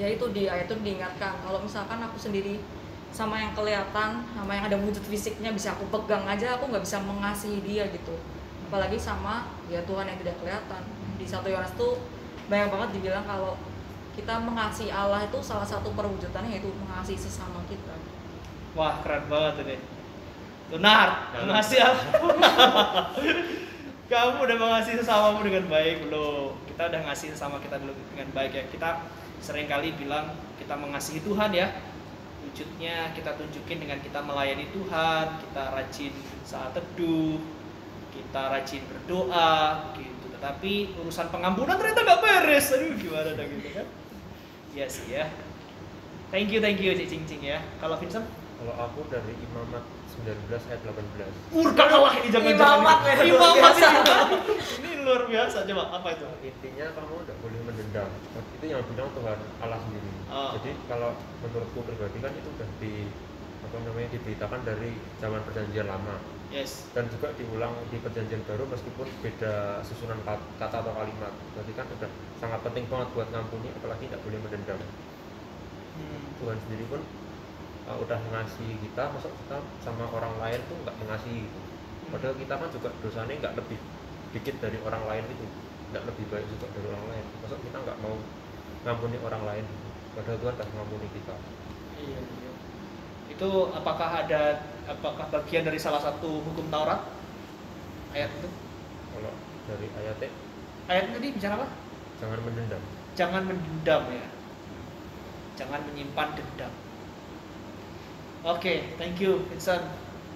Ya 0.00 0.08
itu 0.08 0.24
di 0.32 0.48
ayat 0.48 0.64
itu 0.64 0.80
diingatkan. 0.80 1.36
Kalau 1.44 1.60
misalkan 1.60 2.00
aku 2.00 2.16
sendiri 2.16 2.64
sama 3.12 3.36
yang 3.36 3.52
kelihatan 3.52 4.24
sama 4.32 4.50
yang 4.56 4.64
ada 4.68 4.76
wujud 4.80 5.04
fisiknya 5.04 5.52
bisa 5.52 5.76
aku 5.76 5.88
pegang 5.92 6.24
aja 6.24 6.56
aku 6.56 6.72
nggak 6.72 6.84
bisa 6.84 7.04
mengasihi 7.04 7.60
dia 7.60 7.84
gitu. 7.92 8.16
Apalagi 8.72 8.96
sama 8.96 9.52
ya 9.68 9.84
Tuhan 9.84 10.08
yang 10.08 10.16
tidak 10.16 10.40
kelihatan. 10.40 10.82
Di 11.20 11.28
satu 11.28 11.52
Yohanes 11.52 11.76
tuh 11.76 12.00
banyak 12.48 12.72
banget 12.72 12.88
dibilang 12.96 13.28
kalau 13.28 13.60
kita 14.16 14.40
mengasihi 14.40 14.88
Allah 14.88 15.28
itu 15.28 15.36
salah 15.44 15.68
satu 15.68 15.92
perwujudannya 15.92 16.56
yaitu 16.56 16.72
mengasihi 16.72 17.20
sesama 17.20 17.60
kita. 17.68 17.92
Wah 18.72 19.04
keren 19.04 19.28
banget 19.28 19.68
ini 19.68 19.95
benar. 20.70 21.30
Dalam. 21.32 21.46
mengasihi 21.50 21.82
Allah 21.82 22.02
kamu 24.06 24.38
udah 24.38 24.56
mengasihi 24.56 24.96
sesamamu 25.02 25.42
dengan 25.42 25.66
baik 25.66 26.06
belum? 26.06 26.54
Kita 26.70 26.82
udah 26.86 27.00
ngasih 27.10 27.34
sesama 27.34 27.58
kita 27.58 27.82
dulu 27.82 27.92
dengan 28.14 28.28
baik 28.30 28.52
ya. 28.54 28.64
Kita 28.70 29.02
sering 29.42 29.66
kali 29.66 29.94
bilang 29.98 30.30
kita 30.62 30.78
mengasihi 30.78 31.20
Tuhan 31.26 31.50
ya. 31.50 31.74
Wujudnya 32.46 33.10
kita 33.18 33.34
tunjukin 33.34 33.82
dengan 33.82 33.98
kita 33.98 34.22
melayani 34.22 34.70
Tuhan 34.70 35.26
kita 35.42 35.62
rajin 35.74 36.14
saat 36.46 36.70
teduh 36.70 37.42
kita 38.14 38.42
rajin 38.54 38.82
berdoa 38.86 39.90
gitu. 39.98 40.26
Tetapi 40.38 40.72
urusan 41.02 41.26
pengampunan 41.34 41.74
ternyata 41.74 42.06
nggak 42.06 42.22
beres. 42.22 42.70
Aduh 42.78 42.94
gimana 42.94 43.34
dong 43.34 43.50
gitu 43.50 43.70
kan? 43.74 43.86
Iya 44.70 44.86
sih 44.86 45.06
ya. 45.10 45.26
Thank 46.30 46.54
you 46.54 46.62
thank 46.62 46.78
you 46.78 46.94
Cik 46.94 47.10
Cing 47.10 47.24
Cing 47.26 47.42
ya. 47.42 47.58
Kalau 47.82 47.98
Vincent? 47.98 48.26
Kalau 48.56 48.74
aku 48.78 49.04
dari 49.10 49.34
Imamat 49.34 49.95
19 50.18 50.32
ayat 50.66 50.80
18 50.82 51.54
Urka 51.54 51.84
kalah 51.86 52.14
ini 52.14 52.28
jangan 52.28 52.50
Imamat, 52.50 52.98
jangan. 53.00 53.06
ya, 53.06 53.24
luar 53.26 53.52
Imamat 53.52 53.74
biasa. 53.74 53.88
ini. 54.76 54.90
Luar 55.02 55.22
biasa. 55.24 55.58
Coba 55.62 55.84
apa 55.92 56.08
itu? 56.10 56.26
Intinya 56.42 56.86
kamu 56.92 57.14
tidak 57.22 57.38
boleh 57.38 57.60
mendendam 57.62 58.08
itu 58.52 58.64
yang 58.66 58.82
bilang 58.84 59.08
Tuhan 59.12 59.38
Allah 59.60 59.78
sendiri. 59.80 60.10
Oh. 60.26 60.50
jadi 60.54 60.70
kalau 60.84 61.10
menurutku 61.40 61.80
pribadi 61.80 62.18
kan 62.18 62.32
itu 62.32 62.48
udah 62.50 62.68
di 62.76 62.94
apa 63.62 63.76
namanya 63.80 64.08
diberitakan 64.10 64.60
dari 64.62 64.90
zaman 65.16 65.40
perjanjian 65.42 65.86
lama. 65.86 66.16
Yes. 66.46 66.86
Dan 66.90 67.06
juga 67.08 67.30
diulang 67.32 67.74
di 67.86 67.98
perjanjian 67.98 68.42
baru 68.44 68.64
meskipun 68.64 69.06
beda 69.20 69.54
susunan 69.82 70.18
kat- 70.22 70.46
kata 70.56 70.76
atau 70.80 70.92
kalimat. 70.92 71.34
Berarti 71.52 71.72
kan 71.72 71.86
udah 71.88 72.10
sangat 72.36 72.60
penting 72.62 72.86
banget 72.86 73.08
buat 73.12 73.28
ngampuni 73.28 73.68
apalagi 73.72 74.06
tidak 74.06 74.22
boleh 74.22 74.38
mendendam 74.40 74.78
Hmm. 75.96 76.20
Tuhan 76.36 76.58
sendiri 76.60 76.84
pun 76.86 77.00
uh, 77.86 77.96
udah 78.02 78.18
mengasihi 78.30 78.74
kita 78.82 79.02
masa 79.10 79.28
kita 79.30 79.58
sama 79.82 80.04
orang 80.10 80.34
lain 80.42 80.60
tuh 80.66 80.76
nggak 80.82 80.96
mengasihi 81.02 81.46
gitu 81.46 81.60
padahal 82.10 82.34
kita 82.38 82.54
kan 82.54 82.68
juga 82.70 82.88
dosanya 83.02 83.34
nggak 83.42 83.54
lebih 83.58 83.78
dikit 84.34 84.56
dari 84.62 84.78
orang 84.82 85.02
lain 85.06 85.24
gitu 85.30 85.46
nggak 85.94 86.04
lebih 86.06 86.24
baik 86.28 86.46
juga 86.50 86.66
dari 86.74 86.86
orang 86.90 87.06
lain 87.10 87.24
masa 87.42 87.56
kita 87.62 87.76
nggak 87.78 87.98
mau 88.02 88.14
ngampuni 88.86 89.16
orang 89.22 89.42
lain 89.46 89.64
gitu 89.66 89.88
padahal 90.16 90.38
Tuhan 90.42 90.54
kan 90.58 90.66
mengampuni 90.74 91.08
kita 91.14 91.36
Iya, 91.96 92.20
iya. 92.20 92.52
Itu 93.32 93.72
apakah 93.72 94.24
ada 94.24 94.68
apakah 94.84 95.32
bagian 95.32 95.64
dari 95.64 95.80
salah 95.80 96.00
satu 96.00 96.44
hukum 96.44 96.68
Taurat? 96.68 97.00
Ayat 98.12 98.30
itu? 98.36 98.48
kalau 99.16 99.32
dari 99.64 99.88
ayatnya 99.96 100.28
Ayat 100.92 101.04
tadi 101.08 101.28
bicara 101.32 101.54
apa? 101.56 101.68
jangan 102.20 102.38
mendendam 102.44 102.82
Jangan 103.16 103.42
mendendam 103.48 104.02
ya. 104.12 104.28
Jangan 105.56 105.80
menyimpan 105.88 106.28
dendam. 106.36 106.72
Oke, 108.46 108.94
thank 108.94 109.18
you, 109.18 109.42
Vincent. 109.50 109.82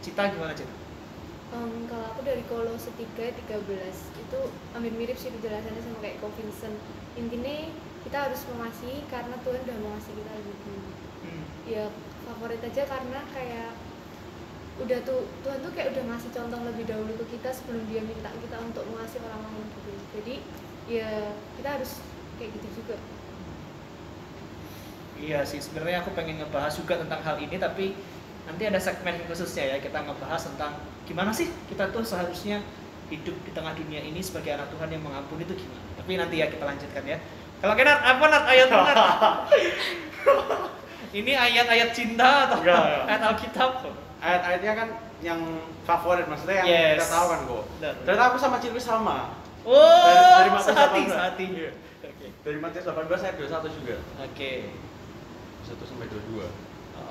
Cita 0.02 0.34
gimana, 0.34 0.50
Cita? 0.50 0.74
Em, 1.54 1.86
kalau 1.86 2.10
aku 2.10 2.26
dari 2.26 2.42
Kolose 2.50 2.90
3 2.98 3.06
13 3.46 4.10
itu 4.18 4.40
hampir 4.74 4.90
mirip 4.98 5.14
sih 5.14 5.30
penjelasannya 5.30 5.78
sama 5.78 6.02
kayak 6.02 6.18
Ko 6.18 6.26
Vincent. 6.34 6.74
Intinya 7.14 7.70
kita 8.02 8.18
harus 8.26 8.42
mengasihi 8.50 9.06
karena 9.06 9.38
Tuhan 9.46 9.62
udah 9.62 9.78
mengasihi 9.78 10.14
kita 10.18 10.30
lebih 10.42 10.56
dulu. 10.58 10.90
Hmm. 11.22 11.44
Ya 11.70 11.84
favorit 12.26 12.58
aja 12.66 12.82
karena 12.90 13.20
kayak 13.30 13.78
udah 14.82 14.98
tuh 15.06 15.30
Tuhan 15.46 15.58
tuh 15.62 15.70
kayak 15.70 15.94
udah 15.94 16.04
ngasih 16.10 16.30
contoh 16.34 16.60
lebih 16.66 16.90
dahulu 16.90 17.14
ke 17.14 17.38
kita 17.38 17.54
sebelum 17.54 17.86
dia 17.86 18.02
minta 18.02 18.34
kita 18.42 18.58
untuk 18.58 18.90
mengasihi 18.90 19.22
orang 19.22 19.54
lain 19.54 19.66
gitu. 19.70 19.90
Jadi 20.18 20.34
ya 20.90 21.30
kita 21.62 21.78
harus 21.78 22.02
kayak 22.42 22.58
gitu 22.58 22.82
juga. 22.82 22.98
Iya 25.20 25.44
sih, 25.44 25.58
sebenarnya 25.58 26.00
aku 26.00 26.12
pengen 26.12 26.38
ngebahas 26.38 26.72
juga 26.72 26.96
tentang 26.96 27.20
hal 27.20 27.36
ini, 27.36 27.54
tapi 27.54 27.92
nanti 28.48 28.62
ada 28.64 28.76
segmen 28.76 29.14
khususnya 29.24 29.68
ya 29.68 29.76
kita 29.78 30.00
ngebahas 30.00 30.40
tentang 30.42 30.74
gimana 31.04 31.30
sih 31.30 31.46
kita 31.68 31.86
tuh 31.90 32.00
seharusnya 32.00 32.58
hidup 33.06 33.34
di 33.44 33.50
tengah 33.52 33.70
dunia 33.74 34.00
ini 34.00 34.18
sebagai 34.18 34.54
anak 34.54 34.66
Tuhan 34.70 34.88
yang 34.88 35.02
mengampuni 35.02 35.44
itu 35.44 35.54
gimana. 35.58 35.82
Tapi 35.94 36.10
nanti 36.16 36.34
ya 36.36 36.46
kita 36.48 36.62
lanjutkan 36.64 37.02
ya. 37.04 37.16
Kalau 37.60 37.72
Kenar, 37.76 37.96
apa 38.00 38.24
Nat 38.26 38.44
ayat 38.48 38.66
Nat? 38.66 38.96
ini 41.12 41.32
ayat-ayat 41.34 41.90
cinta 41.90 42.46
atau 42.46 42.62
Enggak, 42.62 42.78
enggak. 42.78 43.02
ayat 43.06 43.20
Alkitab? 43.26 43.70
ayat-ayatnya 44.20 44.72
kan 44.74 44.88
yang 45.20 45.40
favorit 45.82 46.24
maksudnya 46.24 46.60
yang 46.60 46.66
Yes. 46.70 46.94
kita 47.02 47.06
tahu 47.10 47.24
kan 47.26 47.40
kok 47.42 47.62
ternyata 48.04 48.22
aku 48.26 48.36
sama 48.36 48.56
Cilwi 48.56 48.78
sama 48.78 49.16
Oh, 49.60 49.76
Dari- 49.76 50.40
dari 50.40 50.50
Matius 50.50 50.66
sehati, 50.72 51.00
18. 51.04 51.12
sehati. 51.12 51.44
Iya. 51.52 51.70
Oke. 52.00 52.26
dari 52.40 52.58
Matius 52.58 52.84
18 52.86 53.20
ayat 53.20 53.36
21 53.36 53.76
juga 53.76 53.94
Oke. 54.22 54.52
1 55.64 55.76
sampai 55.86 56.06
22 56.08 56.46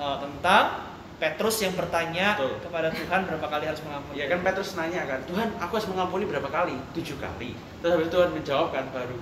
Uh, 0.00 0.16
tentang 0.16 0.80
Petrus 1.20 1.60
yang 1.60 1.76
bertanya 1.76 2.32
Betul. 2.40 2.56
kepada 2.64 2.88
Tuhan 2.88 3.20
berapa 3.28 3.46
kali 3.52 3.64
harus 3.68 3.82
mengampuni. 3.84 4.16
Ya 4.16 4.32
kan 4.32 4.40
Petrus 4.40 4.72
nanya 4.72 5.04
kan, 5.04 5.20
Tuhan 5.28 5.48
aku 5.60 5.76
harus 5.76 5.88
mengampuni 5.92 6.24
berapa 6.24 6.48
kali? 6.48 6.72
Tujuh 6.96 7.20
kali. 7.20 7.52
Terus 7.84 7.92
habis 8.00 8.08
Tuhan 8.08 8.32
menjawab 8.32 8.72
kan 8.72 8.88
baru, 8.96 9.20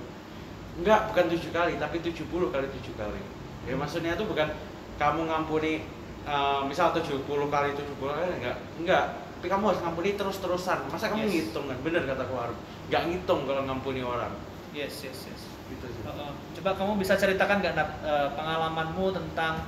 enggak 0.79 1.11
bukan 1.11 1.25
tujuh 1.35 1.51
kali, 1.51 1.75
tapi 1.75 1.99
tujuh 1.99 2.23
puluh 2.31 2.47
kali 2.47 2.71
tujuh 2.71 2.95
kali. 2.95 3.19
Ya 3.67 3.75
maksudnya 3.75 4.15
itu 4.15 4.23
bukan 4.23 4.47
kamu 4.95 5.27
ngampuni, 5.27 5.83
eh, 6.23 6.61
misal 6.63 6.95
tujuh 6.95 7.27
puluh 7.27 7.51
kali 7.51 7.75
tujuh 7.75 7.95
puluh 7.99 8.15
kali 8.15 8.39
enggak, 8.39 8.55
enggak. 8.79 9.05
Tapi 9.43 9.47
kamu 9.51 9.63
harus 9.75 9.81
ngampuni 9.83 10.15
terus-terusan. 10.15 10.87
Masa 10.87 11.11
kamu 11.11 11.27
Yes. 11.27 11.51
ngitung 11.51 11.67
kan? 11.67 11.77
Bener 11.83 12.07
kata 12.07 12.23
Keluar. 12.23 12.55
Enggak 12.87 13.03
ngitung 13.11 13.43
kalau 13.43 13.67
ngampuni 13.67 13.99
orang. 13.99 14.31
Yes, 14.71 15.03
yes, 15.03 15.27
yes. 15.27 15.48
Gitu 15.69 15.85
sih. 15.89 16.03
Uh, 16.05 16.33
coba 16.59 16.69
kamu 16.75 16.99
bisa 16.99 17.13
ceritakan 17.15 17.61
nggak 17.61 17.75
uh, 18.03 18.29
pengalamanmu 18.33 19.13
tentang 19.13 19.63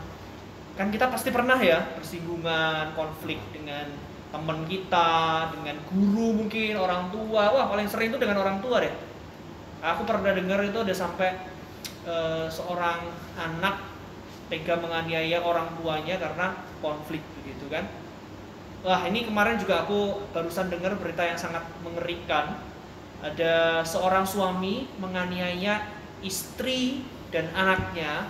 kan 0.75 0.87
kita 0.89 1.11
pasti 1.11 1.29
pernah 1.29 1.59
ya 1.59 1.83
bersinggungan 1.99 2.95
konflik 2.95 3.37
dengan 3.51 3.91
teman 4.31 4.63
kita 4.65 5.51
dengan 5.51 5.75
guru 5.91 6.41
mungkin 6.43 6.73
orang 6.79 7.11
tua. 7.11 7.51
Wah 7.51 7.65
paling 7.67 7.87
sering 7.91 8.09
itu 8.09 8.19
dengan 8.19 8.39
orang 8.41 8.63
tua 8.63 8.81
deh. 8.81 8.93
Aku 9.81 10.05
pernah 10.05 10.31
dengar 10.31 10.61
itu 10.61 10.77
ada 10.77 10.93
sampai 10.95 11.35
uh, 12.07 12.47
seorang 12.47 13.11
anak 13.35 13.81
tega 14.47 14.77
menganiaya 14.79 15.41
orang 15.41 15.73
tuanya 15.79 16.15
karena 16.19 16.53
konflik 16.79 17.23
begitu 17.41 17.67
kan? 17.67 17.87
Wah 18.81 19.05
ini 19.05 19.27
kemarin 19.29 19.61
juga 19.61 19.85
aku 19.85 20.25
barusan 20.33 20.71
dengar 20.73 20.97
berita 20.97 21.21
yang 21.21 21.37
sangat 21.37 21.61
mengerikan 21.85 22.57
ada 23.21 23.85
seorang 23.85 24.25
suami 24.25 24.89
menganiaya 24.97 25.85
istri 26.25 27.05
dan 27.29 27.49
anaknya. 27.53 28.29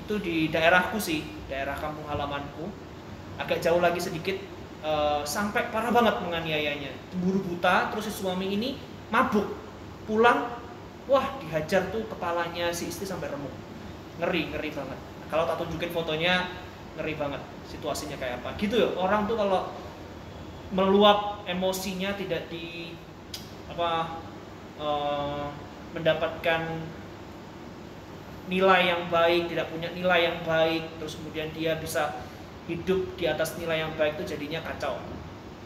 Itu 0.00 0.20
di 0.20 0.48
daerahku 0.48 0.96
sih 0.96 1.24
daerah 1.48 1.76
kampung 1.76 2.08
halamanku. 2.08 2.68
Agak 3.36 3.60
jauh 3.60 3.80
lagi 3.80 4.00
sedikit 4.00 4.36
eh, 4.84 5.22
sampai 5.24 5.68
parah 5.68 5.92
banget 5.92 6.16
menganiayanya. 6.24 6.92
Buru 7.20 7.44
buta 7.44 7.92
terus 7.92 8.08
si 8.08 8.12
suami 8.12 8.56
ini 8.56 8.80
mabuk. 9.12 9.52
Pulang 10.08 10.48
wah 11.04 11.36
dihajar 11.40 11.92
tuh 11.92 12.08
kepalanya 12.08 12.72
si 12.72 12.88
istri 12.88 13.04
sampai 13.04 13.28
remuk. 13.28 13.52
Ngeri 14.20 14.52
ngeri 14.52 14.70
banget. 14.72 14.98
Kalau 15.28 15.44
tak 15.44 15.60
tunjukin 15.60 15.92
fotonya 15.92 16.48
ngeri 16.96 17.20
banget 17.20 17.42
situasinya 17.68 18.16
kayak 18.16 18.40
apa. 18.40 18.56
Gitu 18.56 18.80
ya 18.80 18.88
orang 18.96 19.28
tuh 19.28 19.36
kalau 19.36 19.72
meluap 20.72 21.44
emosinya 21.44 22.16
tidak 22.16 22.48
di 22.48 22.96
apa 23.70 24.20
eh, 24.80 25.46
mendapatkan 25.94 26.62
nilai 28.44 28.80
yang 28.92 29.08
baik 29.08 29.48
tidak 29.48 29.72
punya 29.72 29.88
nilai 29.96 30.20
yang 30.28 30.38
baik 30.44 30.84
terus 31.00 31.16
kemudian 31.16 31.48
dia 31.56 31.80
bisa 31.80 32.12
hidup 32.68 33.16
di 33.16 33.24
atas 33.28 33.56
nilai 33.56 33.84
yang 33.84 33.92
baik 33.96 34.20
itu 34.20 34.36
jadinya 34.36 34.60
kacau. 34.64 34.96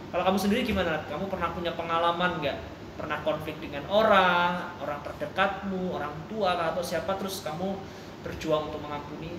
Kalau 0.09 0.25
kamu 0.25 0.38
sendiri 0.38 0.61
gimana 0.67 1.05
kamu 1.07 1.31
pernah 1.31 1.50
punya 1.55 1.73
pengalaman 1.75 2.43
nggak? 2.43 2.59
Pernah 2.99 3.19
konflik 3.23 3.62
dengan 3.62 3.87
orang 3.87 4.75
orang 4.83 4.99
terdekatmu 5.07 5.95
orang 5.95 6.14
tua 6.26 6.59
atau 6.59 6.83
siapa 6.83 7.14
terus 7.19 7.47
kamu 7.47 7.78
berjuang 8.26 8.71
untuk 8.71 8.83
mengampuni? 8.83 9.38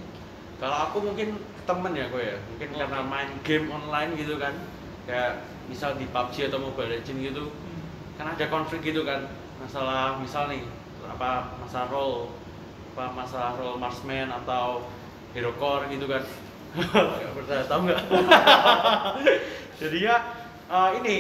Kalau 0.60 0.92
aku 0.92 1.04
mungkin 1.04 1.39
temen 1.63 1.92
ya 1.96 2.12
kok 2.12 2.20
ya, 2.20 2.36
mungkin 2.51 2.70
Oke. 2.75 2.80
karena 2.84 3.00
main 3.08 3.32
game 3.48 3.68
online 3.72 4.12
gitu 4.20 4.36
kan, 4.36 4.51
kayak 5.08 5.48
misal 5.72 5.96
di 5.96 6.04
PUBG 6.12 6.51
atau 6.51 6.60
Mobile 6.60 7.00
Legends 7.00 7.24
gitu, 7.32 7.44
kan 8.20 8.36
ada 8.36 8.46
konflik 8.52 8.84
gitu 8.84 9.08
kan 9.08 9.32
masalah 9.64 10.20
misal 10.20 10.52
nih 10.52 10.60
apa 11.08 11.56
masalah 11.64 11.88
role 11.88 12.28
apa 12.92 13.16
masalah 13.16 13.56
role 13.56 13.80
marksman 13.80 14.28
atau 14.28 14.84
hero 15.32 15.56
core 15.56 15.88
gitu 15.88 16.04
kan. 16.12 16.24
Nggak 16.76 17.34
percaya 17.34 17.64
tahu 17.66 17.82
nggak? 17.88 18.02
Jadinya 19.80 20.16
eh, 20.68 20.90
ini 21.00 21.18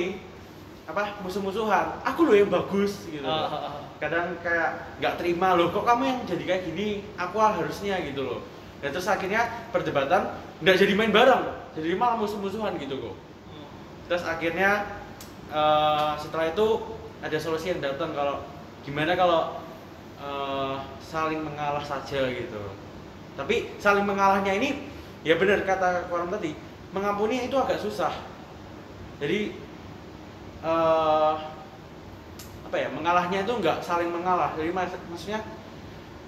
apa 0.85 1.23
musuh-musuhan. 1.23 2.03
Aku 2.03 2.27
loh 2.27 2.35
yang 2.35 2.51
bagus 2.51 3.07
gitu. 3.07 3.23
Ah. 3.23 3.87
kadang 3.99 4.39
kayak 4.39 4.95
nggak 5.03 5.19
terima 5.19 5.59
loh 5.59 5.75
kok 5.75 5.83
kamu 5.83 6.03
yang 6.03 6.19
jadi 6.27 6.43
kayak 6.43 6.63
gini? 6.67 6.87
Aku 7.15 7.39
harusnya 7.39 7.95
gitu 8.03 8.27
loh. 8.27 8.39
Dan 8.83 8.91
terus 8.91 9.07
akhirnya 9.07 9.47
perdebatan 9.71 10.35
nggak 10.59 10.77
jadi 10.83 10.93
main 10.99 11.15
bareng 11.15 11.47
jadi 11.79 11.95
malah 11.95 12.19
musuh-musuhan 12.19 12.75
gitu 12.75 12.99
kok. 12.99 13.15
Terus 14.11 14.23
akhirnya 14.27 14.98
eh, 15.49 16.11
setelah 16.21 16.45
itu 16.53 16.67
ada 17.19 17.37
solusi 17.41 17.73
yang 17.73 17.81
datang 17.83 18.15
kalau 18.15 18.45
gimana 18.85 19.13
kalau 19.17 19.59
eh, 20.21 20.75
saling 21.03 21.41
mengalah 21.41 21.83
saja 21.83 22.29
gitu. 22.29 22.63
Tapi 23.35 23.75
saling 23.79 24.05
mengalahnya 24.05 24.53
ini 24.55 24.85
ya 25.25 25.35
benar 25.35 25.63
kata 25.67 26.07
orang 26.11 26.31
tadi 26.31 26.55
mengampuni 26.95 27.49
itu 27.49 27.55
agak 27.57 27.81
susah. 27.81 28.13
Jadi 29.19 29.53
eh, 30.63 31.33
apa 32.69 32.75
ya 32.77 32.87
mengalahnya 32.93 33.43
itu 33.43 33.53
nggak 33.57 33.81
saling 33.81 34.13
mengalah. 34.13 34.53
Jadi 34.53 34.69
mak- 34.69 35.05
maksudnya 35.09 35.41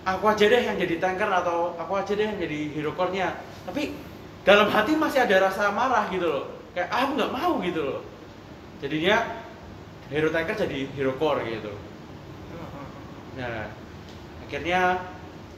aku 0.01 0.25
aja 0.27 0.45
deh 0.49 0.61
yang 0.65 0.77
jadi 0.81 0.97
tanker 0.97 1.29
atau 1.29 1.77
aku 1.77 1.93
aja 2.01 2.13
deh 2.17 2.25
yang 2.25 2.39
jadi 2.41 2.59
hero 2.73 2.91
core-nya. 2.97 3.37
Tapi 3.69 3.93
dalam 4.41 4.73
hati 4.73 4.97
masih 4.97 5.21
ada 5.29 5.49
rasa 5.49 5.69
marah 5.69 6.09
gitu 6.09 6.25
loh. 6.25 6.45
Kayak 6.73 6.87
ah, 6.89 6.99
aku 7.05 7.11
nggak 7.19 7.33
mau 7.35 7.53
gitu 7.61 7.81
loh 7.83 8.10
jadinya 8.81 9.45
hero 10.09 10.29
tanker 10.29 10.57
jadi 10.57 10.89
hero 10.91 11.13
core 11.15 11.45
gitu 11.45 11.71
nah 13.31 13.71
akhirnya 14.43 15.07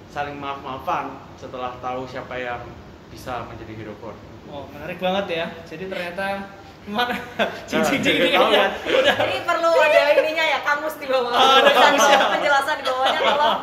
saling 0.08 0.38
maaf 0.38 0.62
maafan 0.62 1.06
setelah 1.34 1.74
tahu 1.80 2.06
siapa 2.06 2.38
yang 2.38 2.62
bisa 3.10 3.48
menjadi 3.48 3.74
hero 3.76 3.96
core 3.98 4.20
Oh, 4.44 4.68
menarik 4.70 5.00
banget 5.00 5.26
ya. 5.34 5.46
Jadi 5.64 5.88
ternyata 5.88 6.52
mana 6.84 7.16
cincin 7.72 8.04
jadi 8.04 8.28
ini 8.28 8.30
kan? 8.36 8.76
udah 8.86 9.16
Ini 9.24 9.40
perlu 9.42 9.72
ada 9.72 10.00
ininya 10.14 10.46
ya, 10.46 10.60
kamus 10.62 11.00
di 11.00 11.08
bawah. 11.08 11.32
Oh, 11.32 11.58
ada 11.58 11.72
kamusnya. 11.72 12.18
bawah, 12.20 12.30
penjelasan 12.36 12.76
di 12.76 12.86
bawahnya 12.86 13.20
tolong 13.24 13.60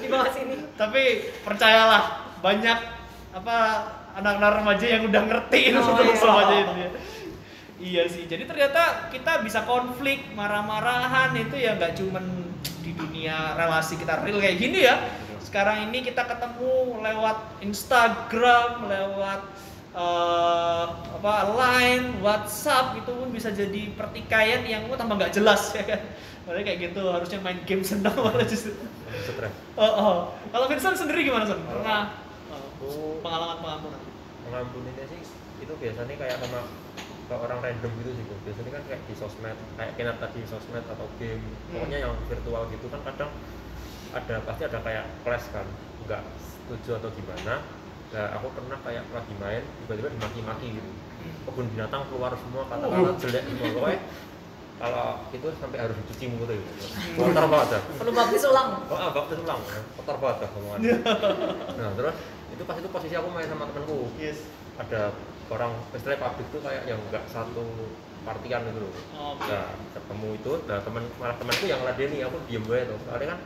di 0.00 0.06
bawah 0.06 0.30
sini. 0.30 0.56
tapi 0.78 1.02
percayalah 1.42 2.02
banyak 2.40 2.78
apa 3.34 3.56
anak-anak 4.14 4.52
remaja 4.62 4.86
yang 4.86 5.02
udah 5.04 5.22
ngerti 5.26 5.60
itu 5.74 5.76
Oh, 5.76 5.92
tentang 5.92 6.06
iya. 6.14 6.22
remaja 6.24 6.54
itu 6.54 6.72
ya. 6.78 6.88
Iya 7.82 8.06
sih. 8.06 8.24
Jadi 8.30 8.46
ternyata 8.46 9.10
kita 9.10 9.42
bisa 9.42 9.66
konflik, 9.66 10.30
marah-marahan 10.38 11.34
itu 11.34 11.58
ya 11.58 11.74
nggak 11.74 11.98
cuman 11.98 12.24
di 12.84 12.92
dunia 12.94 13.58
relasi 13.58 13.98
kita 13.98 14.22
real 14.22 14.38
kayak 14.38 14.58
gini 14.60 14.86
ya. 14.86 14.96
sekarang 15.44 15.86
ini 15.86 16.02
kita 16.02 16.26
ketemu 16.26 16.98
lewat 16.98 17.62
Instagram, 17.62 18.90
lewat 18.90 19.40
eh, 19.94 20.86
apa 20.90 21.34
Line, 21.54 22.18
WhatsApp 22.26 22.98
itu 22.98 23.10
pun 23.14 23.30
bisa 23.30 23.54
jadi 23.54 23.94
pertikaian 23.94 24.66
yang 24.66 24.90
oh, 24.90 24.98
tambah 24.98 25.14
nggak 25.14 25.30
jelas 25.30 25.70
ya 25.78 25.86
kan. 25.86 26.00
Padahal 26.42 26.64
kayak 26.66 26.78
gitu 26.90 27.02
harusnya 27.06 27.38
main 27.38 27.62
game 27.62 27.86
senang 27.86 28.18
malah 28.18 28.42
justru. 28.42 28.74
stres 29.14 29.54
Oh, 29.78 29.86
oh. 29.86 30.16
Kalau 30.50 30.66
Vincent 30.66 30.98
sendiri 30.98 31.22
gimana 31.22 31.46
Son? 31.46 31.62
Pernah 31.62 32.18
aku 32.50 33.22
pengalaman 33.22 33.62
pengampunan? 33.62 34.02
mengampuninya 34.44 35.04
sih 35.08 35.20
itu 35.64 35.72
biasanya 35.80 36.14
kayak 36.14 36.36
sama 36.38 36.60
ke 37.24 37.34
orang 37.34 37.58
random 37.64 37.92
gitu 38.04 38.10
sih 38.12 38.24
Bu. 38.28 38.34
biasanya 38.44 38.70
kan 38.76 38.82
kayak 38.84 39.00
di 39.08 39.14
sosmed 39.16 39.56
kayak 39.80 39.92
kinar 39.96 40.16
tadi 40.20 40.40
sosmed 40.44 40.84
atau 40.84 41.06
game 41.16 41.40
pokoknya 41.72 41.98
yang 42.04 42.12
virtual 42.28 42.62
gitu 42.68 42.86
kan 42.92 43.00
kadang 43.08 43.30
ada 44.12 44.34
pasti 44.44 44.62
ada 44.68 44.78
kayak 44.84 45.04
clash 45.24 45.46
kan 45.50 45.66
nggak 46.04 46.22
setuju 46.38 47.00
atau 47.00 47.10
gimana 47.16 47.54
nah 48.12 48.26
aku 48.38 48.46
pernah 48.54 48.78
kayak 48.84 49.04
lagi 49.10 49.34
main 49.40 49.62
tiba-tiba 49.84 50.08
dimaki-maki 50.12 50.66
gitu 50.78 50.90
kebun 51.48 51.66
binatang 51.72 52.04
keluar 52.12 52.36
semua 52.36 52.62
kata-kata 52.68 53.10
jelek 53.18 53.44
semua 53.48 53.68
pokoknya 53.74 54.00
kalau 54.74 55.06
itu 55.30 55.46
sampai 55.62 55.78
harus 55.80 55.96
dicuci 56.02 56.24
mulut 56.28 56.50
gitu 56.50 56.86
kotor 57.16 57.46
banget 57.46 57.68
dah 57.78 57.82
perlu 57.96 58.12
baptis 58.12 58.44
ulang 58.44 58.68
Oh, 58.90 58.98
ah, 58.98 59.10
baptis 59.14 59.38
ulang, 59.40 59.60
ya. 59.64 59.80
kotor 59.96 60.16
banget 60.18 60.36
dah 60.44 60.50
omongannya. 60.58 60.94
nah, 61.78 61.90
terus 61.94 62.16
itu 62.52 62.62
pas 62.66 62.76
itu 62.78 62.88
posisi 62.90 63.14
aku 63.14 63.28
main 63.30 63.46
sama 63.46 63.70
temanku. 63.70 64.10
Yes. 64.18 64.38
Ada 64.78 65.14
orang 65.48 65.72
istilah 65.90 66.16
pabrik 66.16 66.46
tuh 66.48 66.60
kayak 66.60 66.84
yang 66.84 67.00
enggak 67.02 67.24
satu 67.28 67.64
partian 68.24 68.64
gitu 68.64 68.80
loh. 68.80 68.92
Oke. 69.36 69.44
Nah, 69.46 69.68
ketemu 69.92 70.28
itu, 70.34 70.52
nah 70.64 70.78
teman 70.80 71.04
malah 71.16 71.36
temanku 71.36 71.64
yang 71.64 71.80
ladeni 71.82 72.18
aku 72.20 72.36
diem 72.48 72.64
aja 72.64 72.84
tuh. 72.88 72.98
Soalnya 73.04 73.28
kan 73.36 73.40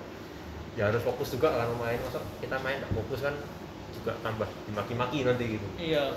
ya 0.79 0.83
harus 0.87 1.03
fokus 1.03 1.29
juga 1.33 1.51
kan 1.51 1.69
main. 1.75 1.99
Masa 1.99 2.23
kita 2.39 2.57
main 2.63 2.79
nggak 2.79 2.95
fokus 2.95 3.21
kan 3.27 3.35
juga 3.91 4.13
tambah 4.23 4.47
dimaki-maki 4.65 5.27
nanti 5.27 5.45
gitu. 5.59 5.67
Iya. 5.75 6.15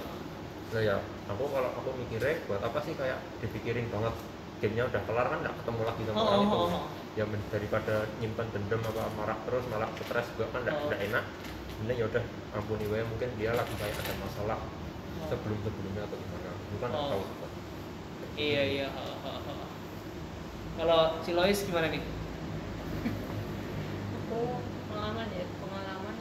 Nah 0.71 0.81
ya, 0.81 0.95
aku 1.27 1.43
kalau 1.49 1.69
aku 1.73 1.89
mikirnya 1.97 2.37
buat 2.45 2.61
apa 2.61 2.79
sih 2.85 2.93
kayak 2.93 3.17
dipikirin 3.41 3.89
banget 3.89 4.13
gamenya 4.61 4.85
udah 4.87 5.01
kelar 5.09 5.25
kan 5.25 5.39
nggak 5.41 5.55
ketemu 5.57 5.81
lagi 5.83 6.01
sama 6.05 6.15
Oh, 6.15 6.25
orang 6.29 6.37
oh, 6.37 6.45
itu 6.45 6.53
oh, 6.53 6.69
oh. 6.69 6.83
ya 7.17 7.23
men- 7.25 7.49
daripada 7.49 7.95
nyimpan 8.21 8.47
dendam 8.53 8.81
apa 8.85 9.03
marah 9.17 9.37
terus 9.41 9.65
malah 9.73 9.89
stres 9.97 10.27
juga 10.37 10.45
kan 10.53 10.61
nggak 10.61 10.77
Oh. 10.77 10.85
nggak 10.85 11.01
enak 11.09 11.23
ini 11.81 11.93
ya 11.97 12.05
udah 12.05 12.23
ampuni 12.53 12.85
gue 12.85 13.01
mungkin 13.01 13.29
dia 13.41 13.57
lagi 13.57 13.73
kayak 13.73 13.97
ada 13.97 14.13
masalah 14.21 14.61
sebelum 15.21 15.57
sebelumnya 15.61 16.01
atau 16.03 16.17
gimana 16.17 16.49
itu 16.51 16.75
kan 16.77 16.89
nggak 16.89 17.01
Oh. 17.01 17.11
tahu 17.11 17.23
Iya 18.33 18.61
iya. 18.65 18.87
ha, 18.87 19.03
ha, 19.21 19.31
ha. 19.37 19.53
Kalau 20.73 20.99
Cilois 21.21 21.59
gimana 21.61 21.87
nih? 21.87 21.99
aku 24.15 24.39
pengalaman 24.87 25.27
ya 25.29 25.45
pengalaman 25.57 26.15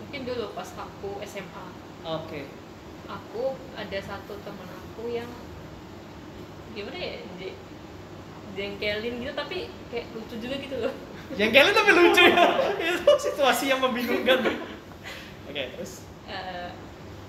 mungkin 0.00 0.20
dulu 0.24 0.46
pas 0.52 0.70
aku 0.72 1.20
SMA 1.22 1.66
Oke. 2.02 2.48
aku 3.04 3.42
ada 3.74 3.98
satu 4.00 4.40
teman 4.40 4.68
aku 4.70 5.02
yang 5.06 5.28
gimana 6.72 6.96
ya 6.96 7.20
je- 7.36 7.58
jengkelin 8.52 9.14
gitu 9.18 9.32
tapi 9.32 9.68
kayak 9.88 10.08
lucu 10.12 10.34
juga 10.38 10.56
gitu 10.56 10.76
loh 10.78 10.94
Jengkelin 11.32 11.72
tapi 11.72 11.90
lucu 11.90 12.22
ya. 12.22 12.44
Itu 12.92 13.12
situasi 13.18 13.64
yang 13.66 13.80
membingungkan. 13.80 14.44
Oke, 15.48 15.62
terus 15.72 16.04
Eh, 16.04 16.11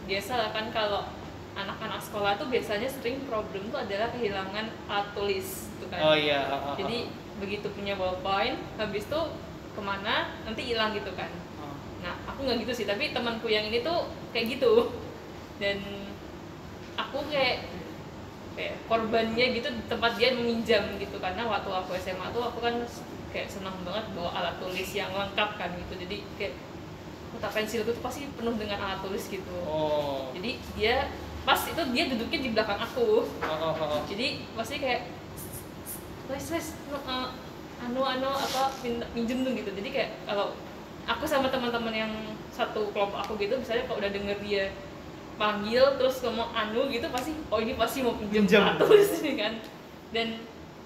biasa 0.03 0.31
lah 0.35 0.49
kan 0.51 0.69
kalau 0.73 1.07
anak-anak 1.53 2.01
sekolah 2.01 2.33
tuh 2.35 2.49
biasanya 2.49 2.89
sering 2.89 3.21
problem 3.29 3.69
tuh 3.69 3.79
adalah 3.85 4.09
kehilangan 4.09 4.65
alat 4.89 5.07
tulis 5.13 5.69
tuh 5.77 5.87
kan. 5.89 6.01
Oh 6.01 6.15
iya. 6.17 6.49
jadi 6.75 7.07
begitu 7.37 7.69
punya 7.73 7.97
ballpoint 7.97 8.57
habis 8.77 9.05
tuh 9.09 9.33
ke 9.73 9.81
mana 9.81 10.33
nanti 10.45 10.61
hilang 10.65 10.93
gitu 10.93 11.13
kan. 11.17 11.29
Oh. 11.61 11.73
nah 12.01 12.13
aku 12.29 12.45
nggak 12.45 12.61
gitu 12.65 12.73
sih 12.83 12.85
tapi 12.89 13.13
temanku 13.13 13.49
yang 13.49 13.69
ini 13.69 13.85
tuh 13.85 14.09
kayak 14.33 14.57
gitu. 14.57 14.89
Dan 15.61 15.79
aku 16.97 17.25
kayak 17.29 17.69
kayak 18.53 18.77
korbannya 18.85 19.45
gitu 19.53 19.69
tempat 19.85 20.17
dia 20.17 20.33
meminjam 20.33 20.81
gitu. 20.97 21.17
Karena 21.21 21.45
waktu 21.45 21.69
aku 21.69 21.93
SMA 22.01 22.33
tuh 22.33 22.49
aku 22.49 22.65
kan 22.65 22.81
kayak 23.29 23.49
senang 23.49 23.77
banget 23.85 24.05
bawa 24.13 24.29
alat 24.41 24.55
tulis 24.57 24.89
yang 24.93 25.13
lengkap 25.13 25.49
kan 25.57 25.69
gitu. 25.77 25.93
Jadi 26.01 26.17
kayak 26.37 26.53
kotak 27.33 27.51
pensilku 27.51 27.89
tuh 27.89 28.03
pasti 28.05 28.29
penuh 28.37 28.53
dengan 28.55 28.77
alat 28.77 28.99
tulis 29.01 29.25
gitu. 29.25 29.55
Oh. 29.65 30.29
jadi 30.37 30.51
dia 30.77 30.95
pas 31.43 31.59
itu 31.59 31.81
dia 31.91 32.03
duduknya 32.07 32.39
di 32.39 32.49
belakang 32.55 32.79
aku. 32.79 33.27
Oh, 33.27 33.55
oh, 33.59 33.73
oh, 33.75 33.87
oh. 33.99 34.01
jadi 34.07 34.39
pasti 34.55 34.79
kayak 34.79 35.11
wes 36.31 36.73
no, 36.87 36.97
uh, 37.03 37.29
anu 37.83 38.01
anu 38.01 38.31
apa 38.31 38.71
min- 38.85 39.09
minjem 39.11 39.43
dong 39.43 39.55
gitu. 39.59 39.71
Jadi 39.75 39.89
kayak 39.91 40.09
kalau 40.23 40.55
aku 41.03 41.27
sama 41.27 41.51
teman-teman 41.51 41.91
yang 41.91 42.13
satu 42.53 42.93
kelompok 42.95 43.27
aku 43.27 43.35
gitu 43.41 43.59
misalnya 43.59 43.83
kalau 43.89 43.99
udah 43.99 44.11
denger 44.13 44.37
dia 44.39 44.65
panggil 45.35 45.97
terus 45.97 46.21
ngomong 46.21 46.53
anu 46.53 46.87
gitu 46.93 47.09
pasti 47.09 47.33
oh 47.49 47.59
ini 47.59 47.73
pasti 47.73 48.05
mau 48.05 48.15
pinjam 48.15 48.77
tulis 48.79 49.09
ini 49.25 49.33
kan. 49.35 49.53
Dan 50.15 50.39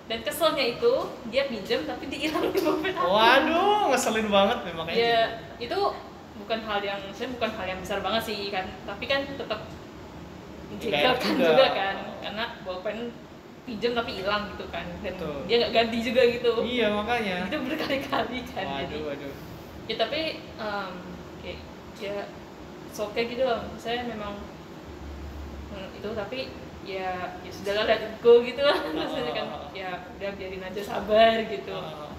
dan 0.08 0.24
keselnya 0.24 0.64
itu 0.80 0.94
dia 1.28 1.52
pinjam 1.52 1.84
tapi 1.84 2.08
dihilang 2.08 2.50
di 2.50 2.60
dompet 2.64 2.96
aku. 2.96 3.12
Waduh, 3.12 3.92
ngeselin 3.92 4.32
banget 4.32 4.58
memang 4.72 4.88
kayak 4.88 4.98
ya 4.98 5.22
itu 5.60 5.80
bukan 6.38 6.60
hal 6.64 6.80
yang 6.80 7.00
saya 7.12 7.30
bukan 7.34 7.50
hal 7.54 7.66
yang 7.68 7.80
besar 7.82 8.00
banget 8.00 8.24
sih 8.30 8.50
kan 8.50 8.66
tapi 8.86 9.06
kan 9.06 9.22
tetap 9.26 9.60
menjengkelkan 10.70 11.34
juga. 11.36 11.48
juga. 11.54 11.68
kan 11.74 11.96
karena 12.22 12.44
bolpen 12.62 12.98
pinjam 13.68 13.92
tapi 13.92 14.12
hilang 14.16 14.48
gitu 14.56 14.66
kan 14.72 14.88
dan 15.04 15.14
Betul. 15.20 15.44
dia 15.44 15.56
nggak 15.60 15.74
ganti 15.76 15.98
juga 16.00 16.22
gitu 16.24 16.52
Iya, 16.64 16.88
makanya. 16.88 17.38
itu 17.52 17.58
berkali-kali 17.68 18.40
kan 18.48 18.66
jadi 18.88 18.96
Waduh, 18.96 19.02
waduh. 19.12 19.34
ya 19.92 19.96
tapi 20.00 20.22
em, 20.56 20.92
kayak 21.44 21.60
ya 22.00 22.16
oke 22.96 23.22
gitu 23.28 23.44
loh 23.44 23.60
saya 23.76 24.08
memang 24.08 24.40
hmm, 25.76 25.88
itu 26.00 26.10
tapi 26.16 26.40
ya 26.88 27.36
ya 27.44 27.52
sudahlah 27.52 27.84
let 27.84 28.00
it 28.00 28.16
go 28.24 28.40
gitu 28.40 28.64
lah 28.64 28.80
maksudnya 28.96 29.34
kan 29.36 29.48
ya 29.76 29.90
udah 30.16 30.32
biarin 30.40 30.64
aja 30.64 30.82
sabar 30.82 31.36
gitu 31.44 31.76
Oh, 31.76 31.84
oh, 31.84 32.08
oh. 32.08 32.14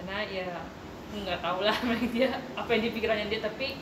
karena 0.00 0.16
ya 0.32 0.48
nggak 1.10 1.40
tahu 1.42 1.58
lah 1.62 1.74
dia 2.14 2.28
apa 2.54 2.70
yang 2.70 2.82
di 2.86 2.90
pikirannya 2.92 3.26
dia 3.26 3.40
tapi 3.40 3.74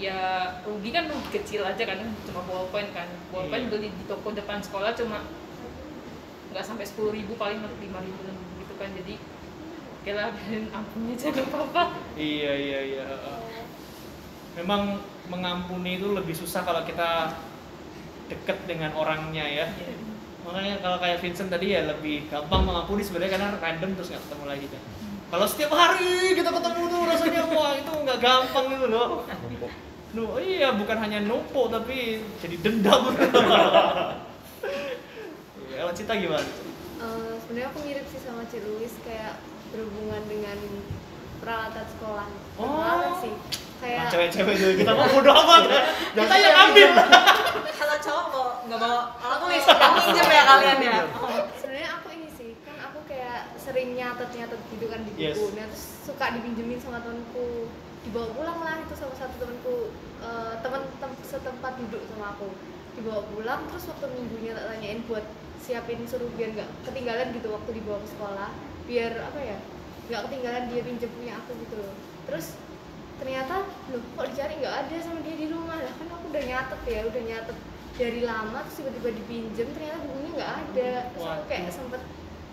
ya 0.00 0.18
rugi 0.64 0.90
kan 0.90 1.06
rugi 1.06 1.28
kecil 1.30 1.62
aja 1.62 1.82
kan 1.84 2.00
cuma 2.24 2.40
ballpoint 2.44 2.90
kan 2.90 3.06
ballpoint 3.30 3.68
Iya. 3.68 3.70
beli 3.70 3.88
di 3.92 4.04
toko 4.08 4.32
depan 4.32 4.58
sekolah 4.58 4.96
cuma 4.96 5.22
nggak 6.50 6.64
sampai 6.64 6.82
sepuluh 6.82 7.14
ribu 7.14 7.36
paling 7.36 7.60
lima 7.60 7.98
ribu 8.00 8.20
gitu 8.58 8.74
kan 8.74 8.90
jadi 8.90 9.14
oke 10.00 10.10
lah 10.10 10.32
ampunnya 10.72 11.14
aja 11.14 11.26
nggak 11.30 11.46
apa-apa 11.46 11.82
Iya, 12.16 12.52
iya, 12.52 12.80
iya. 12.82 13.04
Memang 14.58 14.98
mengampuni 15.30 15.96
itu 15.96 16.10
lebih 16.10 16.34
susah 16.34 16.66
kalau 16.66 16.82
kita 16.82 17.38
deket 18.26 18.66
dengan 18.66 18.90
orangnya 18.92 19.46
ya. 19.46 19.66
Iya. 19.70 19.94
Makanya 20.42 20.74
kalau 20.82 20.98
kayak 20.98 21.22
Vincent 21.22 21.48
tadi 21.48 21.70
ya 21.70 21.86
lebih 21.86 22.26
gampang 22.26 22.66
mengampuni 22.66 23.00
sebenarnya 23.00 23.38
karena 23.38 23.48
random 23.56 23.90
terus 23.94 24.10
nggak 24.10 24.24
ketemu 24.26 24.44
lagi 24.48 24.66
kan. 24.68 24.82
Kalau 25.30 25.46
setiap 25.46 25.70
hari 25.70 26.06
kita 26.34 26.50
ketemu 26.50 26.82
tuh 26.86 27.00
rasanya 27.06 27.42
wah 27.48 27.72
itu 27.72 27.92
nggak 27.94 28.18
gampang 28.18 28.64
gitu 28.68 28.86
loh. 28.86 29.22
Nu, 30.10 30.34
iya 30.36 30.74
bukan 30.74 30.98
hanya 30.98 31.22
numpuk 31.22 31.70
tapi 31.70 32.18
jadi 32.42 32.56
dendam. 32.58 33.14
Iya, 35.62 35.78
Kalau 35.78 35.92
Cita 35.94 36.12
gimana? 36.14 36.42
Eh, 37.00 37.34
sebenarnya 37.40 37.68
aku 37.70 37.78
mirip 37.80 38.04
sih 38.06 38.20
sama 38.20 38.42
Ci 38.44 38.58
Luis 38.60 38.92
kayak 39.00 39.38
berhubungan 39.70 40.20
dengan 40.26 40.58
peralatan 41.38 41.86
sekolah 41.88 42.26
Oh. 42.56 42.66
peralatan 42.76 43.14
sih 43.22 43.34
Nah, 43.80 43.88
kayak 43.88 44.12
cewek-cewek 44.12 44.54
juga 44.54 44.72
kita 44.76 44.92
mau 44.92 45.08
bodo 45.08 45.32
amat 45.32 45.62
ya. 45.64 45.80
Kita 46.20 46.34
yang 46.36 46.56
ambil. 46.68 46.88
kalau 47.72 47.96
cowok 47.98 48.24
mau 48.28 48.44
nggak 48.60 48.76
mau 48.78 48.92
alat 49.16 49.38
tulis 49.40 49.64
minjem 50.04 50.28
ya 50.28 50.42
kalian 50.44 50.78
ya 50.84 50.96
sebenarnya 51.56 51.90
aku 51.96 52.08
ini 52.12 52.28
sih 52.30 52.50
kan 52.60 52.76
aku 52.84 52.98
kayak 53.30 53.46
sering 53.54 53.94
nyatet 53.94 54.26
nyatet 54.34 54.58
gitu 54.74 54.90
kan 54.90 55.06
di 55.06 55.10
buku 55.14 55.22
Yes. 55.22 55.54
nah 55.54 55.66
terus 55.70 55.84
suka 56.02 56.26
dipinjemin 56.34 56.82
sama 56.82 56.98
temanku. 56.98 57.70
Dibawa 58.02 58.32
pulang 58.34 58.58
lah 58.64 58.74
itu 58.82 58.94
sama 58.98 59.14
satu 59.14 59.38
temanku 59.38 59.94
eh, 60.18 60.54
teman 60.58 60.82
tem- 60.98 61.22
setempat 61.22 61.78
duduk 61.78 62.02
sama 62.10 62.34
aku. 62.34 62.50
Dibawa 62.98 63.22
pulang 63.30 63.60
terus 63.70 63.86
waktu 63.86 64.06
minggunya 64.10 64.58
tak 64.58 64.66
tanyain 64.66 65.06
buat 65.06 65.22
siapin 65.62 66.02
suruh 66.10 66.26
biar 66.34 66.58
nggak 66.58 66.68
ketinggalan 66.90 67.30
gitu 67.30 67.54
waktu 67.54 67.70
dibawa 67.78 68.02
ke 68.02 68.08
sekolah. 68.10 68.50
Biar 68.90 69.12
apa 69.14 69.38
ya 69.38 69.58
nggak 70.10 70.20
ketinggalan 70.26 70.62
dia 70.74 70.80
pinjem 70.82 71.10
punya 71.14 71.32
aku 71.38 71.50
gitu 71.62 71.74
loh. 71.78 71.94
Terus 72.26 72.58
ternyata 73.22 73.62
loh 73.94 74.02
kok 74.02 74.26
dicari 74.26 74.58
nggak 74.58 74.74
ada 74.74 74.96
sama 75.06 75.22
dia 75.22 75.36
di 75.38 75.46
rumah? 75.46 75.78
Lah 75.78 75.94
kan 75.94 76.06
aku 76.10 76.26
udah 76.34 76.42
nyatet 76.42 76.80
ya 76.90 77.00
udah 77.06 77.22
nyatet 77.22 77.58
dari 77.94 78.20
lama 78.24 78.58
terus 78.66 78.76
tiba-tiba 78.80 79.08
dipinjem 79.12 79.68
ternyata 79.70 79.98
bukunya 80.02 80.30
nggak 80.34 80.52
ada. 80.66 80.90
Terus 81.14 81.26
aku 81.30 81.44
kayak 81.46 81.70
sempet 81.70 82.02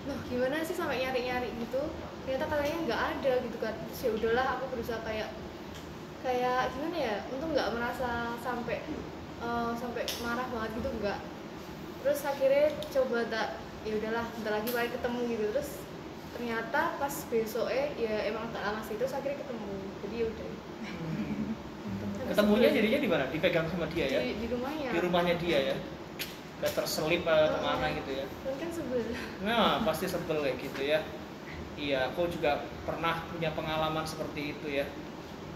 loh 0.08 0.20
gimana 0.32 0.64
sih 0.64 0.76
sampai 0.76 1.04
nyari-nyari 1.04 1.52
gitu? 1.60 1.82
Ternyata 2.24 2.46
katanya 2.48 2.78
nggak 2.88 3.02
ada 3.14 3.34
gitu 3.44 3.58
kan. 3.60 3.76
Terus 3.92 4.00
ya 4.02 4.12
udahlah 4.16 4.46
aku 4.58 4.64
berusaha 4.72 5.00
kayak 5.04 5.30
kayak 6.24 6.72
gimana 6.74 6.98
ya? 6.98 7.16
Untung 7.36 7.52
nggak 7.52 7.72
merasa 7.76 8.40
sampai 8.40 8.82
eh, 9.44 9.72
sampai 9.76 10.04
marah 10.24 10.48
banget 10.50 10.72
gitu 10.80 10.90
enggak 10.96 11.20
terus 12.08 12.24
akhirnya 12.24 12.72
coba 12.88 13.20
tak 13.28 13.60
ya 13.84 14.00
udahlah 14.00 14.24
bentar 14.40 14.52
lagi 14.56 14.70
paling 14.72 14.94
ketemu 14.96 15.20
gitu. 15.28 15.46
Terus 15.52 15.70
ternyata 16.32 16.82
pas 16.96 17.14
besoknya 17.28 17.86
ya 18.00 18.16
emang 18.32 18.48
tak 18.56 18.64
lama 18.64 18.80
sih 18.86 18.96
terus 18.96 19.12
akhirnya 19.12 19.44
ketemu. 19.44 19.76
Jadi 20.08 20.16
ya 20.16 20.26
udah. 20.32 20.48
Ketemunya 22.28 22.70
sebel. 22.72 22.78
jadinya 22.80 23.00
di 23.04 23.10
mana? 23.12 23.24
Dipegang 23.28 23.68
sama 23.68 23.86
dia 23.92 24.06
ya? 24.08 24.20
Di, 24.24 24.40
di 24.40 24.48
rumahnya. 24.52 24.90
Di 24.96 25.00
rumahnya 25.04 25.36
dia 25.36 25.60
ya 25.74 25.76
Gak 26.58 26.74
terselip 26.74 27.22
eh, 27.22 27.48
ke 27.54 27.60
mana 27.62 27.86
gitu 27.94 28.12
ya 28.18 28.26
kan 28.58 28.70
sebel 28.74 29.00
Nah, 29.46 29.86
pasti 29.86 30.06
sebel 30.10 30.42
kayak 30.42 30.58
gitu 30.60 30.82
ya. 30.84 31.00
Iya, 31.78 32.10
aku 32.10 32.26
juga 32.34 32.66
pernah 32.90 33.22
punya 33.30 33.54
pengalaman 33.54 34.04
seperti 34.04 34.58
itu 34.58 34.68
ya. 34.82 34.86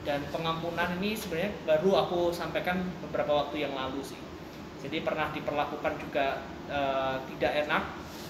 Dan 0.06 0.22
pengampunan 0.34 0.98
ini 1.02 1.14
sebenarnya 1.18 1.54
baru 1.66 2.06
aku 2.06 2.20
sampaikan 2.34 2.82
beberapa 3.06 3.46
waktu 3.46 3.66
yang 3.66 3.74
lalu 3.74 4.02
sih. 4.06 4.18
Jadi 4.82 5.02
pernah 5.06 5.30
diperlakukan 5.34 5.94
juga 5.98 6.46
eh, 6.70 7.18
tidak 7.34 7.52
enak 7.66 7.84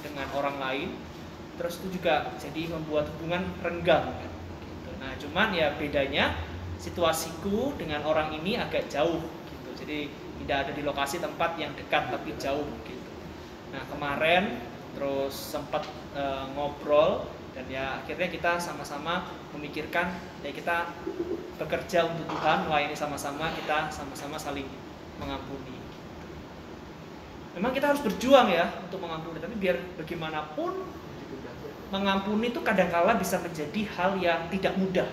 dengan 0.04 0.28
orang 0.36 0.58
lain. 0.60 0.90
Terus 1.60 1.84
itu 1.84 2.00
juga 2.00 2.32
jadi 2.40 2.72
membuat 2.72 3.12
hubungan 3.16 3.44
renggang 3.60 4.08
kan. 4.08 4.32
Gitu. 4.64 4.92
Nah, 5.04 5.12
cuman 5.20 5.48
ya 5.52 5.76
bedanya 5.76 6.36
situasiku 6.80 7.76
dengan 7.78 8.02
orang 8.08 8.34
ini 8.40 8.58
agak 8.58 8.88
jauh 8.88 9.22
gitu. 9.52 9.70
Jadi 9.84 10.10
tidak 10.44 10.68
ada 10.68 10.72
di 10.74 10.84
lokasi 10.86 11.22
tempat 11.22 11.56
yang 11.58 11.72
dekat 11.78 12.10
tapi 12.10 12.34
jauh 12.38 12.68
gitu. 12.86 13.12
Nah 13.72 13.84
kemarin 13.88 14.60
terus 14.98 15.34
sempat 15.34 15.88
eh, 16.18 16.46
ngobrol 16.58 17.26
dan 17.52 17.68
ya 17.68 18.00
akhirnya 18.04 18.28
kita 18.32 18.52
sama-sama 18.60 19.28
memikirkan 19.56 20.12
ya 20.44 20.52
kita 20.52 20.92
bekerja 21.60 22.08
untuk 22.08 22.26
Tuhan 22.32 22.68
melayani 22.68 22.96
sama-sama 22.96 23.52
kita 23.56 23.92
sama-sama 23.92 24.40
saling 24.40 24.68
mengampuni. 25.20 25.78
Memang 27.52 27.76
kita 27.76 27.92
harus 27.92 28.02
berjuang 28.02 28.48
ya 28.48 28.72
untuk 28.88 29.04
mengampuni 29.04 29.44
tapi 29.44 29.56
biar 29.60 29.76
bagaimanapun 30.00 31.02
mengampuni 31.92 32.56
itu 32.56 32.64
kadangkala 32.64 33.20
bisa 33.20 33.36
menjadi 33.44 33.82
hal 34.00 34.16
yang 34.18 34.48
tidak 34.48 34.74
mudah 34.80 35.12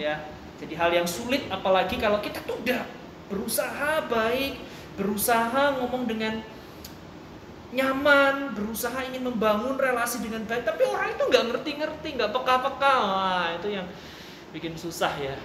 ya 0.00 0.24
jadi 0.56 0.74
hal 0.80 0.90
yang 0.92 1.06
sulit 1.08 1.44
apalagi 1.52 2.00
kalau 2.00 2.18
kita 2.24 2.40
tuh 2.48 2.56
udah 2.64 2.80
berusaha 3.26 4.06
baik 4.06 4.60
berusaha 4.96 5.76
ngomong 5.82 6.08
dengan 6.08 6.40
nyaman 7.74 8.54
berusaha 8.54 8.96
ingin 9.10 9.26
membangun 9.26 9.76
relasi 9.76 10.22
dengan 10.22 10.46
baik 10.46 10.64
tapi 10.64 10.86
orang 10.86 11.12
itu 11.18 11.22
nggak 11.26 11.44
ngerti-ngerti 11.52 12.08
nggak 12.16 12.30
peka-peka. 12.32 12.94
Wah, 13.02 13.48
itu 13.58 13.68
yang 13.74 13.86
bikin 14.54 14.78
susah 14.78 15.12
ya. 15.18 15.36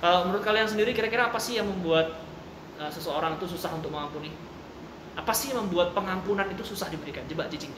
Kalau 0.00 0.30
menurut 0.30 0.42
kalian 0.42 0.66
sendiri 0.66 0.96
kira-kira 0.96 1.28
apa 1.28 1.38
sih 1.38 1.58
yang 1.58 1.68
membuat 1.68 2.18
uh, 2.80 2.90
seseorang 2.90 3.36
itu 3.36 3.46
susah 3.50 3.70
untuk 3.76 3.92
mengampuni? 3.92 4.32
Apa 5.14 5.34
sih 5.34 5.52
yang 5.52 5.66
membuat 5.68 5.92
pengampunan 5.92 6.46
itu 6.48 6.64
susah 6.64 6.88
diberikan? 6.88 7.26
Coba 7.28 7.50
cicing 7.50 7.74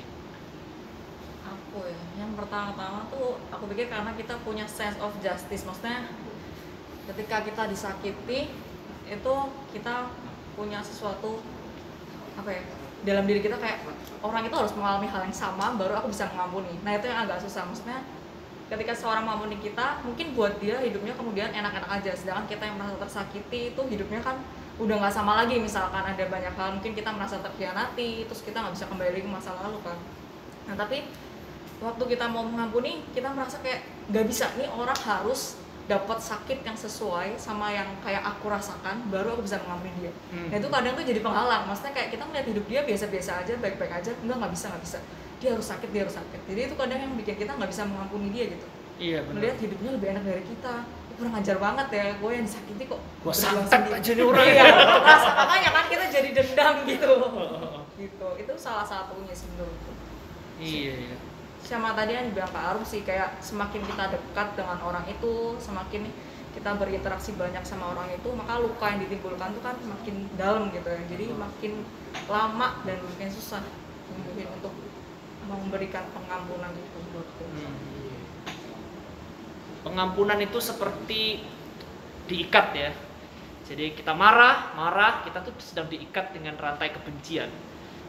aku 1.70 1.86
ya 1.86 2.00
yang 2.18 2.34
pertama-tama 2.34 3.06
tuh 3.14 3.38
aku 3.54 3.70
pikir 3.70 3.86
karena 3.86 4.10
kita 4.18 4.34
punya 4.42 4.66
sense 4.66 4.98
of 4.98 5.14
justice. 5.22 5.62
Maksudnya 5.62 6.10
ketika 7.06 7.46
kita 7.46 7.62
disakiti 7.70 8.50
itu 9.10 9.34
kita 9.74 10.08
punya 10.54 10.78
sesuatu 10.78 11.42
apa 12.38 12.50
ya 12.54 12.62
dalam 13.02 13.24
diri 13.24 13.40
kita 13.40 13.56
kayak 13.56 13.82
orang 14.20 14.44
itu 14.44 14.54
harus 14.54 14.72
mengalami 14.76 15.08
hal 15.08 15.24
yang 15.24 15.34
sama 15.34 15.72
baru 15.74 16.04
aku 16.04 16.12
bisa 16.12 16.28
mengampuni. 16.36 16.76
Nah 16.84 17.00
itu 17.00 17.08
yang 17.08 17.24
agak 17.24 17.40
susah. 17.40 17.64
Maksudnya 17.64 18.04
ketika 18.68 18.92
seorang 18.92 19.24
mengampuni 19.24 19.56
kita 19.58 20.04
mungkin 20.04 20.36
buat 20.36 20.60
dia 20.60 20.78
hidupnya 20.84 21.16
kemudian 21.16 21.48
enak-enak 21.50 21.88
aja. 21.88 22.12
Sedangkan 22.12 22.44
kita 22.44 22.68
yang 22.68 22.76
merasa 22.76 22.96
tersakiti 23.00 23.72
itu 23.72 23.82
hidupnya 23.88 24.20
kan 24.20 24.36
udah 24.76 25.00
nggak 25.00 25.14
sama 25.16 25.40
lagi. 25.40 25.56
Misalkan 25.56 26.04
ada 26.04 26.24
banyak 26.28 26.52
hal 26.52 26.68
mungkin 26.76 26.92
kita 26.92 27.10
merasa 27.10 27.40
terkhianati 27.40 28.28
terus 28.28 28.44
kita 28.44 28.60
nggak 28.60 28.74
bisa 28.76 28.86
kembali 28.92 29.18
ke 29.24 29.28
masa 29.32 29.56
lalu 29.56 29.80
kan. 29.80 29.96
Nah 30.68 30.76
tapi 30.76 31.08
waktu 31.80 32.04
kita 32.04 32.28
mau 32.28 32.44
mengampuni 32.44 33.00
kita 33.16 33.32
merasa 33.32 33.64
kayak 33.64 33.80
nggak 34.12 34.28
bisa. 34.28 34.52
Nih 34.60 34.68
orang 34.68 34.96
harus 35.08 35.56
dapat 35.90 36.22
sakit 36.22 36.62
yang 36.62 36.78
sesuai 36.78 37.34
sama 37.34 37.74
yang 37.74 37.90
kayak 37.98 38.22
aku 38.22 38.46
rasakan 38.46 39.10
baru 39.10 39.34
aku 39.34 39.42
bisa 39.42 39.58
mengampuni 39.66 39.90
dia. 39.98 40.12
Hmm. 40.30 40.46
nah 40.46 40.56
itu 40.62 40.68
kadang 40.70 40.92
tuh 40.94 41.02
jadi 41.02 41.18
penghalang. 41.18 41.66
Maksudnya 41.66 41.92
kayak 41.98 42.08
kita 42.14 42.22
melihat 42.30 42.46
hidup 42.46 42.64
dia 42.70 42.80
biasa-biasa 42.86 43.30
aja 43.42 43.52
baik-baik 43.58 43.92
aja 43.98 44.14
enggak 44.22 44.36
nggak 44.38 44.52
bisa 44.54 44.64
nggak 44.70 44.82
bisa. 44.86 44.98
Dia 45.42 45.48
harus 45.58 45.66
sakit 45.66 45.88
dia 45.90 46.02
harus 46.06 46.14
sakit. 46.14 46.40
Jadi 46.46 46.60
itu 46.70 46.74
kadang 46.78 46.98
yang 47.02 47.12
bikin 47.18 47.36
kita 47.42 47.52
nggak 47.58 47.70
bisa 47.74 47.82
mengampuni 47.90 48.30
dia 48.30 48.44
gitu. 48.54 48.66
Iya 49.02 49.18
melihat 49.34 49.56
hidupnya 49.58 49.90
lebih 49.98 50.06
enak 50.14 50.22
dari 50.22 50.44
kita. 50.46 50.74
Kurang 51.18 51.34
ajar 51.36 51.56
banget 51.58 51.86
ya 51.90 52.06
gue 52.22 52.30
yang 52.30 52.44
disakiti 52.46 52.84
kok. 52.86 53.00
Berjuang 53.26 53.66
santet 53.66 54.00
nih 54.00 54.24
orang? 54.24 54.46
Ya 54.46 54.64
rasa 55.02 55.30
makanya 55.34 55.70
kan 55.74 55.84
kita 55.90 56.04
jadi 56.06 56.30
dendam 56.38 56.74
gitu. 56.86 57.12
Gitu. 57.98 58.28
Itu 58.38 58.52
salah 58.54 58.86
satunya 58.86 59.34
sih 59.34 59.50
menurutku. 59.58 59.92
Iya 60.62 60.94
iya 61.10 61.29
sama 61.70 61.94
tadi 61.94 62.18
yang 62.18 62.34
dibilang 62.34 62.50
Kak 62.50 62.64
Arum 62.74 62.82
sih 62.82 63.06
kayak 63.06 63.38
semakin 63.38 63.86
kita 63.86 64.10
dekat 64.10 64.58
dengan 64.58 64.82
orang 64.82 65.06
itu 65.06 65.54
semakin 65.62 66.10
kita 66.50 66.74
berinteraksi 66.74 67.38
banyak 67.38 67.62
sama 67.62 67.94
orang 67.94 68.10
itu 68.10 68.26
maka 68.34 68.58
luka 68.58 68.90
yang 68.90 69.06
ditimbulkan 69.06 69.54
tuh 69.54 69.62
kan 69.62 69.78
makin 69.86 70.26
dalam 70.34 70.74
gitu 70.74 70.90
ya 70.90 70.98
jadi 71.06 71.30
makin 71.30 71.86
lama 72.26 72.82
dan 72.82 72.98
makin 73.06 73.30
susah 73.30 73.62
mungkin 74.10 74.50
untuk 74.58 74.74
memberikan 75.46 76.10
pengampunan 76.10 76.74
itu 76.74 76.98
menurutku 77.06 77.44
Hmm. 77.50 77.72
Pengampunan 79.80 80.36
itu 80.44 80.60
seperti 80.60 81.40
diikat 82.28 82.66
ya. 82.76 82.92
Jadi 83.64 83.96
kita 83.96 84.12
marah, 84.12 84.76
marah, 84.76 85.24
kita 85.24 85.40
tuh 85.40 85.56
sedang 85.56 85.88
diikat 85.88 86.36
dengan 86.36 86.60
rantai 86.60 86.92
kebencian. 86.92 87.48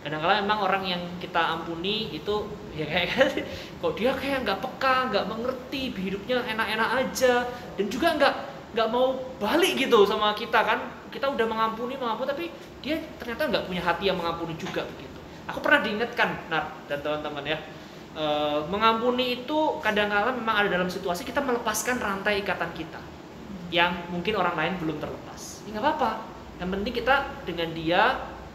Kadang-kadang 0.01 0.49
memang 0.49 0.59
orang 0.65 0.83
yang 0.85 1.03
kita 1.21 1.37
ampuni 1.37 2.09
itu 2.09 2.49
ya 2.73 2.89
kayak 2.89 3.11
kok 3.81 3.93
dia 3.93 4.11
kayak 4.17 4.49
nggak 4.49 4.59
peka, 4.65 5.13
nggak 5.13 5.25
mengerti, 5.29 5.93
hidupnya 5.93 6.41
enak-enak 6.41 6.89
aja, 7.05 7.45
dan 7.77 7.85
juga 7.85 8.17
nggak 8.17 8.35
nggak 8.73 8.87
mau 8.89 9.13
balik 9.37 9.77
gitu 9.77 10.09
sama 10.09 10.33
kita 10.33 10.57
kan. 10.65 10.79
Kita 11.13 11.29
udah 11.29 11.45
mengampuni, 11.45 11.99
mengampuni, 11.99 12.27
tapi 12.33 12.45
dia 12.81 12.97
ternyata 13.21 13.45
nggak 13.45 13.63
punya 13.69 13.83
hati 13.83 14.09
yang 14.09 14.17
mengampuni 14.17 14.57
juga 14.57 14.87
begitu. 14.89 15.19
Aku 15.51 15.61
pernah 15.61 15.85
diingatkan, 15.85 16.49
Nar 16.49 16.65
dan 16.87 17.03
teman-teman 17.03 17.43
ya, 17.43 17.59
e, 18.15 18.25
mengampuni 18.71 19.43
itu 19.43 19.57
kadang-kala 19.83 20.31
memang 20.31 20.65
ada 20.65 20.69
dalam 20.71 20.87
situasi 20.87 21.27
kita 21.27 21.43
melepaskan 21.43 21.99
rantai 21.99 22.39
ikatan 22.39 22.71
kita 22.71 23.03
yang 23.71 24.07
mungkin 24.07 24.39
orang 24.39 24.55
lain 24.55 24.73
belum 24.79 24.97
terlepas. 25.03 25.67
Ya 25.67 25.75
nggak 25.75 25.83
apa-apa. 25.83 26.11
Yang 26.63 26.69
penting 26.79 26.93
kita 26.93 27.15
dengan 27.43 27.69
dia 27.75 28.01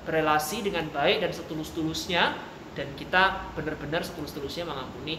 berelasi 0.06 0.62
dengan 0.62 0.86
baik 0.94 1.20
dan 1.26 1.34
setulus-tulusnya 1.34 2.38
dan 2.78 2.86
kita 2.94 3.52
benar-benar 3.58 4.06
setulus-tulusnya 4.06 4.68
mengampuni 4.68 5.18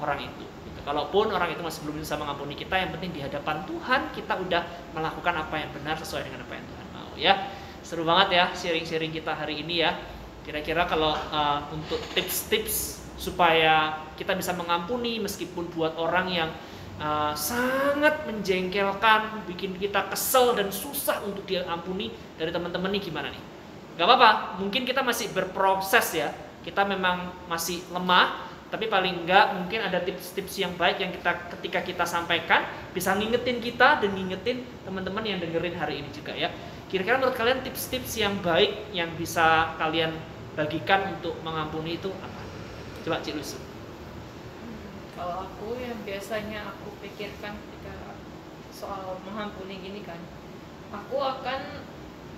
orang 0.00 0.24
itu. 0.24 0.44
Gitu. 0.64 0.80
Kalaupun 0.82 1.30
orang 1.30 1.52
itu 1.52 1.60
masih 1.60 1.84
belum 1.84 2.00
bisa 2.00 2.16
mengampuni 2.16 2.56
kita, 2.56 2.74
yang 2.80 2.90
penting 2.94 3.12
di 3.12 3.20
hadapan 3.20 3.62
Tuhan 3.68 4.10
kita 4.16 4.40
udah 4.40 4.62
melakukan 4.96 5.34
apa 5.36 5.54
yang 5.60 5.70
benar 5.76 6.00
sesuai 6.00 6.26
dengan 6.26 6.40
apa 6.46 6.52
yang 6.56 6.66
Tuhan 6.66 6.86
mau 6.96 7.12
ya. 7.14 7.34
Seru 7.84 8.02
banget 8.02 8.28
ya 8.32 8.44
sharing-sharing 8.56 9.12
kita 9.12 9.36
hari 9.36 9.60
ini 9.60 9.84
ya. 9.84 9.92
Kira-kira 10.44 10.88
kalau 10.88 11.12
uh, 11.12 11.68
untuk 11.72 12.00
tips-tips 12.16 13.04
supaya 13.20 14.04
kita 14.16 14.32
bisa 14.36 14.52
mengampuni 14.56 15.20
meskipun 15.20 15.68
buat 15.72 15.96
orang 15.96 16.26
yang 16.28 16.50
uh, 17.00 17.32
sangat 17.32 18.24
menjengkelkan, 18.28 19.44
bikin 19.48 19.76
kita 19.80 20.08
kesel 20.12 20.52
dan 20.52 20.68
susah 20.68 21.24
untuk 21.24 21.44
diampuni 21.48 22.12
dari 22.36 22.52
teman-teman 22.52 22.92
nih 22.92 23.02
gimana 23.08 23.28
nih? 23.32 23.53
Gak 23.94 24.06
apa-apa, 24.06 24.58
mungkin 24.58 24.82
kita 24.82 25.06
masih 25.06 25.30
berproses 25.30 26.18
ya. 26.18 26.34
Kita 26.66 26.82
memang 26.82 27.30
masih 27.46 27.84
lemah, 27.92 28.50
tapi 28.74 28.90
paling 28.90 29.22
enggak 29.22 29.54
mungkin 29.54 29.86
ada 29.86 30.02
tips-tips 30.02 30.58
yang 30.58 30.74
baik 30.74 30.98
yang 30.98 31.14
kita 31.14 31.30
ketika 31.54 31.78
kita 31.86 32.04
sampaikan 32.08 32.66
bisa 32.90 33.14
ngingetin 33.14 33.62
kita 33.62 34.02
dan 34.02 34.10
ngingetin 34.10 34.66
teman-teman 34.82 35.22
yang 35.22 35.38
dengerin 35.38 35.78
hari 35.78 36.02
ini 36.02 36.10
juga 36.10 36.34
ya. 36.34 36.50
Kira-kira 36.90 37.22
menurut 37.22 37.38
kalian 37.38 37.62
tips-tips 37.62 38.18
yang 38.18 38.34
baik 38.42 38.90
yang 38.90 39.14
bisa 39.14 39.78
kalian 39.78 40.10
bagikan 40.58 41.14
untuk 41.14 41.38
mengampuni 41.46 42.02
itu 42.02 42.10
apa? 42.18 42.40
Coba 43.06 43.22
Cik 43.22 43.34
Lusu. 43.38 43.58
kalau 45.14 45.46
aku 45.46 45.78
yang 45.78 46.02
biasanya 46.02 46.74
aku 46.74 46.98
pikirkan 46.98 47.54
ketika 47.54 48.18
soal 48.74 49.22
mengampuni 49.22 49.78
gini 49.78 50.02
kan 50.02 50.18
aku 50.90 51.16
akan 51.22 51.86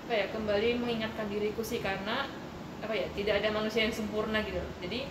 apa 0.07 0.15
ya 0.15 0.31
kembali 0.31 0.79
mengingatkan 0.79 1.27
diriku 1.27 1.59
sih 1.59 1.83
karena 1.83 2.31
apa 2.79 2.95
ya 2.95 3.11
tidak 3.11 3.43
ada 3.43 3.51
manusia 3.51 3.83
yang 3.83 3.91
sempurna 3.91 4.39
gitu. 4.39 4.63
Jadi 4.79 5.03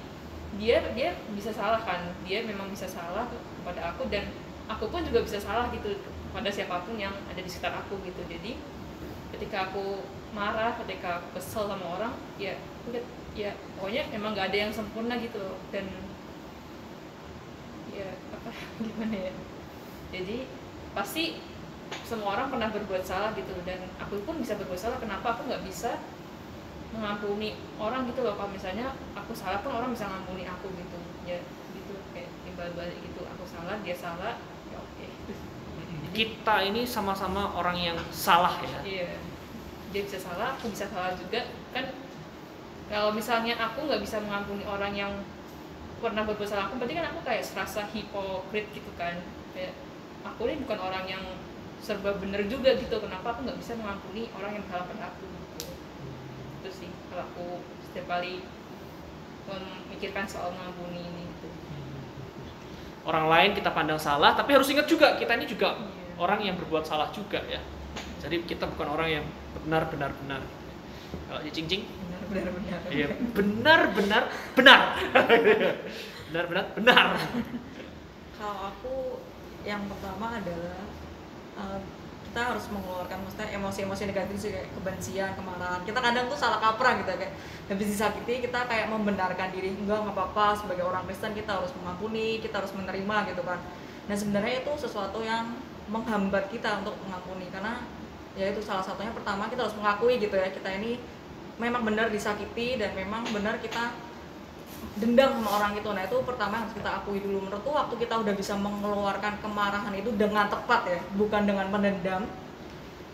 dia 0.56 0.80
dia 0.96 1.12
bisa 1.36 1.52
salah 1.52 1.84
kan. 1.84 2.16
Dia 2.24 2.40
memang 2.48 2.72
bisa 2.72 2.88
salah 2.88 3.28
kepada 3.28 3.92
aku 3.92 4.08
dan 4.08 4.32
aku 4.72 4.88
pun 4.88 5.04
juga 5.04 5.20
bisa 5.20 5.36
salah 5.36 5.68
gitu 5.68 6.00
kepada 6.00 6.48
siapa 6.48 6.80
pun 6.88 6.96
yang 6.96 7.12
ada 7.28 7.36
di 7.36 7.44
sekitar 7.44 7.76
aku 7.76 8.00
gitu. 8.08 8.24
Jadi 8.24 8.56
ketika 9.36 9.68
aku 9.68 10.00
marah 10.32 10.80
ketika 10.80 11.20
aku 11.20 11.28
kesel 11.36 11.68
sama 11.68 12.00
orang 12.00 12.16
ya 12.40 12.56
lihat 12.88 13.04
ya 13.36 13.52
pokoknya 13.76 14.08
emang 14.16 14.32
nggak 14.32 14.48
ada 14.48 14.58
yang 14.64 14.72
sempurna 14.72 15.20
gitu. 15.20 15.60
Dan 15.76 15.92
ya 17.92 18.16
apa 18.32 18.48
gimana 18.80 19.28
ya? 19.28 19.32
Jadi 20.08 20.48
pasti 20.96 21.36
semua 22.06 22.38
orang 22.38 22.50
pernah 22.50 22.68
berbuat 22.70 23.02
salah 23.02 23.30
gitu 23.34 23.54
dan 23.62 23.82
aku 23.98 24.22
pun 24.26 24.38
bisa 24.38 24.58
berbuat 24.58 24.78
salah 24.78 24.98
kenapa 24.98 25.34
aku 25.38 25.46
nggak 25.50 25.62
bisa 25.66 25.98
mengampuni 26.94 27.58
orang 27.76 28.06
gitu 28.08 28.22
loh 28.22 28.38
kalau 28.38 28.50
misalnya 28.50 28.94
aku 29.12 29.34
salah 29.34 29.60
pun 29.60 29.74
orang 29.74 29.90
bisa 29.92 30.06
ngampuni 30.06 30.46
aku 30.46 30.70
gitu 30.72 30.98
ya 31.26 31.38
gitu 31.74 31.94
kayak 32.14 32.30
timbal 32.46 32.70
balik 32.78 32.98
gitu 33.02 33.20
aku 33.26 33.44
salah 33.44 33.76
dia 33.82 33.94
salah 33.94 34.38
ya 34.70 34.78
oke 34.78 35.06
kita 36.16 36.56
ini 36.64 36.88
sama-sama 36.88 37.52
orang 37.52 37.76
yang 37.76 37.98
salah 38.08 38.56
ya. 38.64 38.80
Iya. 38.80 39.12
Dia 39.92 40.02
bisa 40.08 40.16
salah, 40.16 40.56
aku 40.56 40.72
bisa 40.72 40.88
salah 40.88 41.12
juga. 41.12 41.44
Kan 41.76 41.92
kalau 42.88 43.12
misalnya 43.12 43.52
aku 43.60 43.84
nggak 43.84 44.00
bisa 44.00 44.16
mengampuni 44.24 44.64
orang 44.64 44.96
yang 44.96 45.12
pernah 46.00 46.24
berbuat 46.24 46.48
salah 46.48 46.72
aku, 46.72 46.80
berarti 46.80 46.96
kan 46.96 47.06
aku 47.12 47.20
kayak 47.20 47.44
serasa 47.44 47.84
hipokrit 47.92 48.64
gitu 48.72 48.88
kan. 48.96 49.20
Kayak 49.52 49.76
aku 50.24 50.48
ini 50.48 50.64
bukan 50.64 50.80
orang 50.80 51.04
yang 51.04 51.24
serba 51.78 52.16
bener 52.16 52.44
juga 52.46 52.74
gitu. 52.74 52.96
Kenapa 52.96 53.32
aku 53.32 53.46
nggak 53.46 53.58
bisa 53.58 53.72
mengampuni 53.74 54.28
orang 54.32 54.54
yang 54.54 54.64
menyalahkan 54.64 54.98
aku 55.02 55.24
gitu. 55.24 55.66
Itu 56.60 56.68
sih 56.72 56.90
kalau 57.08 57.24
aku 57.26 57.46
setiap 57.82 58.06
kali 58.08 58.42
memikirkan 59.46 60.26
soal 60.26 60.50
mengampuni 60.50 61.00
ini 61.00 61.22
gitu. 61.30 61.48
Orang 63.06 63.30
lain 63.30 63.54
kita 63.54 63.70
pandang 63.70 64.02
salah, 64.02 64.34
tapi 64.34 64.50
harus 64.50 64.66
ingat 64.66 64.90
juga 64.90 65.14
kita 65.14 65.38
ini 65.38 65.46
juga 65.46 65.78
Iya. 65.78 66.18
orang 66.18 66.40
yang 66.42 66.56
berbuat 66.58 66.82
salah 66.82 67.14
juga 67.14 67.38
ya. 67.46 67.62
Jadi 68.18 68.42
kita 68.42 68.66
bukan 68.66 68.88
orang 68.90 69.08
yang 69.12 69.24
benar-benar 69.54 70.10
benar. 70.18 70.42
Kalau 71.30 71.40
di 71.40 71.50
cincing, 71.50 71.86
benar 71.86 72.50
benar 72.50 72.50
benar 72.50 72.80
iya 72.90 73.06
benar-benar 73.30 74.22
benar. 74.58 74.80
Benar-benar 76.26 76.64
benar. 76.76 77.06
kalau 78.34 78.58
aku 78.68 78.94
yang 79.62 79.86
pertama 79.86 80.42
adalah 80.42 80.82
eh, 81.56 81.80
kita 82.28 82.52
harus 82.52 82.68
mengeluarkan 82.68 83.24
maksudnya 83.24 83.48
emosi-emosi 83.56 84.02
negatif 84.12 84.36
sih 84.36 84.50
kayak 84.52 84.68
kebencian, 84.76 85.32
kemarahan. 85.40 85.80
Kita 85.88 86.04
kadang 86.04 86.28
tuh 86.28 86.36
salah 86.36 86.60
kaprah 86.60 87.00
gitu 87.00 87.16
kayak 87.16 87.32
habis 87.72 87.88
disakiti 87.88 88.44
kita 88.44 88.68
kayak 88.68 88.92
membenarkan 88.92 89.48
diri 89.56 89.72
enggak 89.72 90.04
nggak 90.04 90.12
apa-apa 90.12 90.52
sebagai 90.60 90.84
orang 90.84 91.08
Kristen 91.08 91.32
kita 91.32 91.56
harus 91.56 91.72
mengampuni, 91.80 92.44
kita 92.44 92.60
harus 92.60 92.76
menerima 92.76 93.32
gitu 93.32 93.40
kan. 93.40 93.56
Dan 94.04 94.16
sebenarnya 94.20 94.54
itu 94.60 94.72
sesuatu 94.76 95.24
yang 95.24 95.56
menghambat 95.88 96.52
kita 96.52 96.84
untuk 96.84 96.92
mengampuni 97.08 97.48
karena 97.48 97.80
ya 98.36 98.52
itu 98.52 98.60
salah 98.60 98.84
satunya 98.84 99.16
pertama 99.16 99.48
kita 99.48 99.64
harus 99.64 99.76
mengakui 99.80 100.20
gitu 100.20 100.36
ya 100.36 100.52
kita 100.52 100.68
ini 100.76 101.00
memang 101.56 101.88
benar 101.88 102.12
disakiti 102.12 102.76
dan 102.76 102.92
memang 102.92 103.24
benar 103.32 103.56
kita 103.64 103.96
dendam 104.96 105.30
sama 105.40 105.50
orang 105.60 105.72
itu. 105.76 105.88
Nah 105.92 106.02
itu 106.08 106.16
pertama 106.24 106.64
harus 106.64 106.72
kita 106.72 106.90
akui 107.00 107.20
dulu. 107.20 107.44
Menurutku 107.44 107.70
waktu 107.72 107.94
kita 108.00 108.14
udah 108.16 108.34
bisa 108.36 108.56
mengeluarkan 108.56 109.36
kemarahan 109.44 109.92
itu 109.92 110.10
dengan 110.16 110.48
tepat 110.48 110.88
ya 110.88 111.00
bukan 111.14 111.44
dengan 111.44 111.68
pendendam 111.68 112.24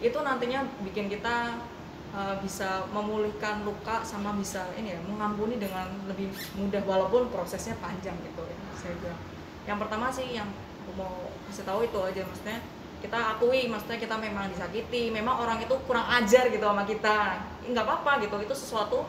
itu 0.02 0.18
nantinya 0.18 0.66
bikin 0.82 1.06
kita 1.06 1.62
uh, 2.10 2.34
bisa 2.42 2.90
memulihkan 2.90 3.62
luka 3.62 4.02
sama 4.02 4.34
bisa 4.34 4.66
ini 4.74 4.98
ya 4.98 5.00
mengampuni 5.06 5.62
dengan 5.62 5.86
lebih 6.10 6.34
mudah 6.58 6.82
walaupun 6.82 7.30
prosesnya 7.30 7.78
panjang 7.78 8.18
gitu 8.26 8.42
ya 8.42 8.56
saya 8.74 8.94
bilang. 8.98 9.20
Yang 9.62 9.78
pertama 9.86 10.06
sih 10.10 10.26
yang 10.34 10.50
mau 10.98 11.30
kasih 11.46 11.62
tahu 11.62 11.86
itu 11.86 11.98
aja 12.02 12.20
maksudnya 12.26 12.58
kita 12.98 13.18
akui 13.38 13.70
maksudnya 13.70 13.98
kita 13.98 14.14
memang 14.18 14.50
disakiti 14.50 15.10
memang 15.14 15.38
orang 15.38 15.58
itu 15.62 15.74
kurang 15.86 16.06
ajar 16.10 16.50
gitu 16.50 16.66
sama 16.66 16.82
kita. 16.82 17.46
Nggak 17.70 17.84
apa-apa 17.86 18.26
gitu 18.26 18.36
itu 18.42 18.54
sesuatu 18.58 19.06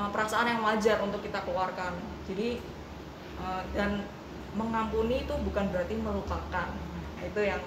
uh, 0.00 0.08
perasaan 0.08 0.48
yang 0.48 0.60
wajar 0.64 1.04
untuk 1.04 1.20
kita 1.20 1.44
keluarkan. 1.44 1.92
Jadi 2.24 2.56
uh, 3.44 3.62
dan 3.76 4.00
mengampuni 4.56 5.28
itu 5.28 5.34
bukan 5.44 5.68
berarti 5.68 5.94
melupakan. 6.00 6.68
Nah, 6.72 7.22
itu 7.28 7.40
yang 7.44 7.60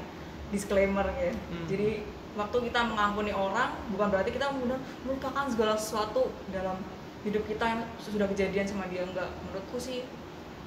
disclaimer 0.50 1.06
ya. 1.18 1.34
Hmm. 1.34 1.66
jadi 1.66 2.06
waktu 2.38 2.58
kita 2.70 2.86
mengampuni 2.86 3.34
orang 3.34 3.74
bukan 3.90 4.08
berarti 4.10 4.34
kita 4.34 4.54
kemudian 4.54 4.82
melupakan 5.06 5.46
segala 5.50 5.74
sesuatu 5.78 6.30
dalam 6.50 6.78
hidup 7.26 7.46
kita 7.46 7.66
yang 7.66 7.82
sudah 8.02 8.26
kejadian 8.30 8.66
sama 8.66 8.90
dia. 8.90 9.06
Enggak. 9.06 9.30
Menurutku 9.46 9.78
sih 9.78 10.02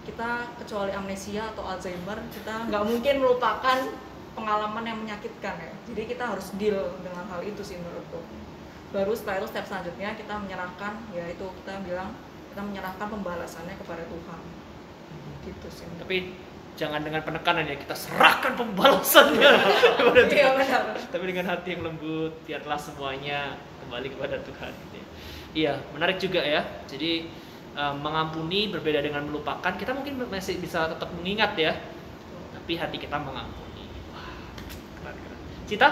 kita 0.06 0.54
kecuali 0.62 0.94
amnesia 0.94 1.50
atau 1.50 1.66
Alzheimer 1.66 2.22
kita 2.30 2.70
nggak 2.70 2.84
mungkin 2.86 3.14
melupakan 3.18 3.78
pengalaman 4.38 4.84
yang 4.86 4.98
menyakitkan 5.02 5.54
ya. 5.58 5.72
Jadi 5.90 6.02
kita 6.14 6.24
harus 6.34 6.54
deal 6.54 6.94
dengan 7.02 7.26
hal 7.30 7.42
itu 7.42 7.62
sih 7.66 7.78
menurutku 7.78 8.22
baru 8.94 9.12
setelah 9.12 9.42
itu 9.42 9.48
step 9.50 9.66
selanjutnya 9.66 10.14
kita 10.14 10.34
menyerahkan 10.38 10.92
ya 11.10 11.24
itu 11.26 11.46
kita 11.62 11.82
bilang 11.82 12.14
kita 12.54 12.62
menyerahkan 12.62 13.06
pembalasannya 13.10 13.74
kepada 13.76 14.02
Tuhan 14.06 14.40
gitu 15.46 15.66
sih 15.70 15.86
Tapi 16.00 16.16
jangan 16.76 17.00
dengan 17.00 17.24
penekanan 17.24 17.64
ya 17.64 17.76
kita 17.78 17.96
serahkan 17.96 18.52
pembalasannya 18.54 19.50
kepada 19.98 20.20
iya 20.28 20.28
Tuhan. 20.28 20.52
benar 20.60 20.82
Tapi 21.08 21.24
dengan 21.24 21.46
hati 21.48 21.68
yang 21.72 21.82
lembut, 21.86 22.32
biarlah 22.44 22.76
semuanya 22.76 23.56
kembali 23.80 24.08
kepada 24.12 24.36
Tuhan. 24.44 24.70
gitu 24.74 24.96
ya. 25.00 25.06
Iya, 25.56 25.72
menarik 25.96 26.18
juga 26.20 26.44
ya. 26.44 26.60
Jadi 26.84 27.32
eh, 27.72 27.94
mengampuni 27.96 28.68
berbeda 28.68 29.00
dengan 29.00 29.24
melupakan. 29.24 29.72
Kita 29.72 29.96
mungkin 29.96 30.20
masih 30.28 30.60
bisa 30.60 30.92
tetap 30.92 31.08
mengingat 31.16 31.56
ya, 31.56 31.72
tapi 32.52 32.76
hati 32.76 33.00
kita 33.00 33.16
mengampuni. 33.16 33.88
Wah, 34.12 34.28
keren 35.00 35.16
keren. 35.16 35.38
Cita? 35.64 35.88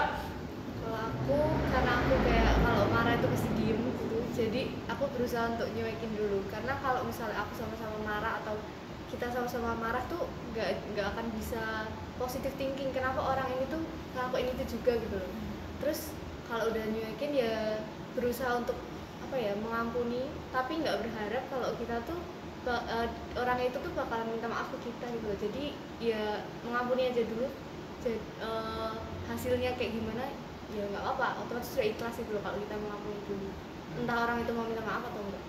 kalau 0.85 1.01
aku 1.01 1.37
karena 1.73 1.91
aku 1.97 2.13
kayak 2.29 2.54
marah 3.05 3.21
itu 3.21 3.29
pasti 3.29 3.49
diem 3.61 3.77
gitu. 3.77 4.17
Jadi 4.33 4.61
aku 4.89 5.05
berusaha 5.13 5.53
untuk 5.53 5.69
nyuekin 5.77 6.11
dulu. 6.17 6.41
Karena 6.49 6.73
kalau 6.81 7.05
misalnya 7.05 7.37
aku 7.37 7.53
sama-sama 7.53 8.01
marah 8.01 8.41
atau 8.41 8.57
kita 9.13 9.29
sama-sama 9.29 9.77
marah 9.77 10.01
tuh 10.09 10.25
nggak 10.57 10.81
nggak 10.97 11.07
akan 11.13 11.29
bisa 11.37 11.85
positive 12.17 12.57
thinking 12.57 12.89
kenapa 12.89 13.21
orang 13.21 13.45
ini 13.53 13.69
tuh 13.69 13.85
ngelakuin 14.17 14.49
itu 14.57 14.81
juga 14.81 14.97
gitu 14.97 15.15
loh. 15.21 15.31
Terus 15.85 16.17
kalau 16.49 16.73
udah 16.73 16.81
nyuekin 16.81 17.31
ya 17.37 17.77
berusaha 18.17 18.57
untuk 18.57 18.75
apa 19.21 19.37
ya 19.37 19.53
mengampuni. 19.53 20.25
Tapi 20.49 20.81
nggak 20.81 21.05
berharap 21.05 21.43
kalau 21.53 21.69
kita 21.77 22.01
tuh 22.09 22.17
eh, 22.73 23.07
orang 23.37 23.61
itu 23.61 23.77
tuh 23.77 23.93
bakalan 23.93 24.33
minta 24.33 24.49
maaf 24.49 24.73
ke 24.73 24.89
kita 24.89 25.05
gitu 25.13 25.25
loh. 25.29 25.37
Jadi 25.37 25.63
ya 26.01 26.41
mengampuni 26.65 27.13
aja 27.13 27.21
dulu. 27.21 27.45
Jadi, 28.01 28.17
eh, 28.41 28.93
hasilnya 29.29 29.77
kayak 29.77 29.93
gimana 29.93 30.25
ya 30.73 30.83
nggak 30.89 31.03
apa-apa. 31.05 31.27
Otomatis 31.45 31.69
sudah 31.75 31.85
ikhlas 31.85 32.15
itu 32.17 32.31
loh 32.33 32.41
kalau 32.41 32.57
kita 32.57 32.75
mengampuni 32.81 33.21
dulu 33.29 33.49
entah 33.95 34.17
orang 34.27 34.37
itu 34.43 34.51
mau 34.51 34.65
minta 34.65 34.83
maaf 34.83 35.03
atau 35.05 35.21
enggak. 35.21 35.43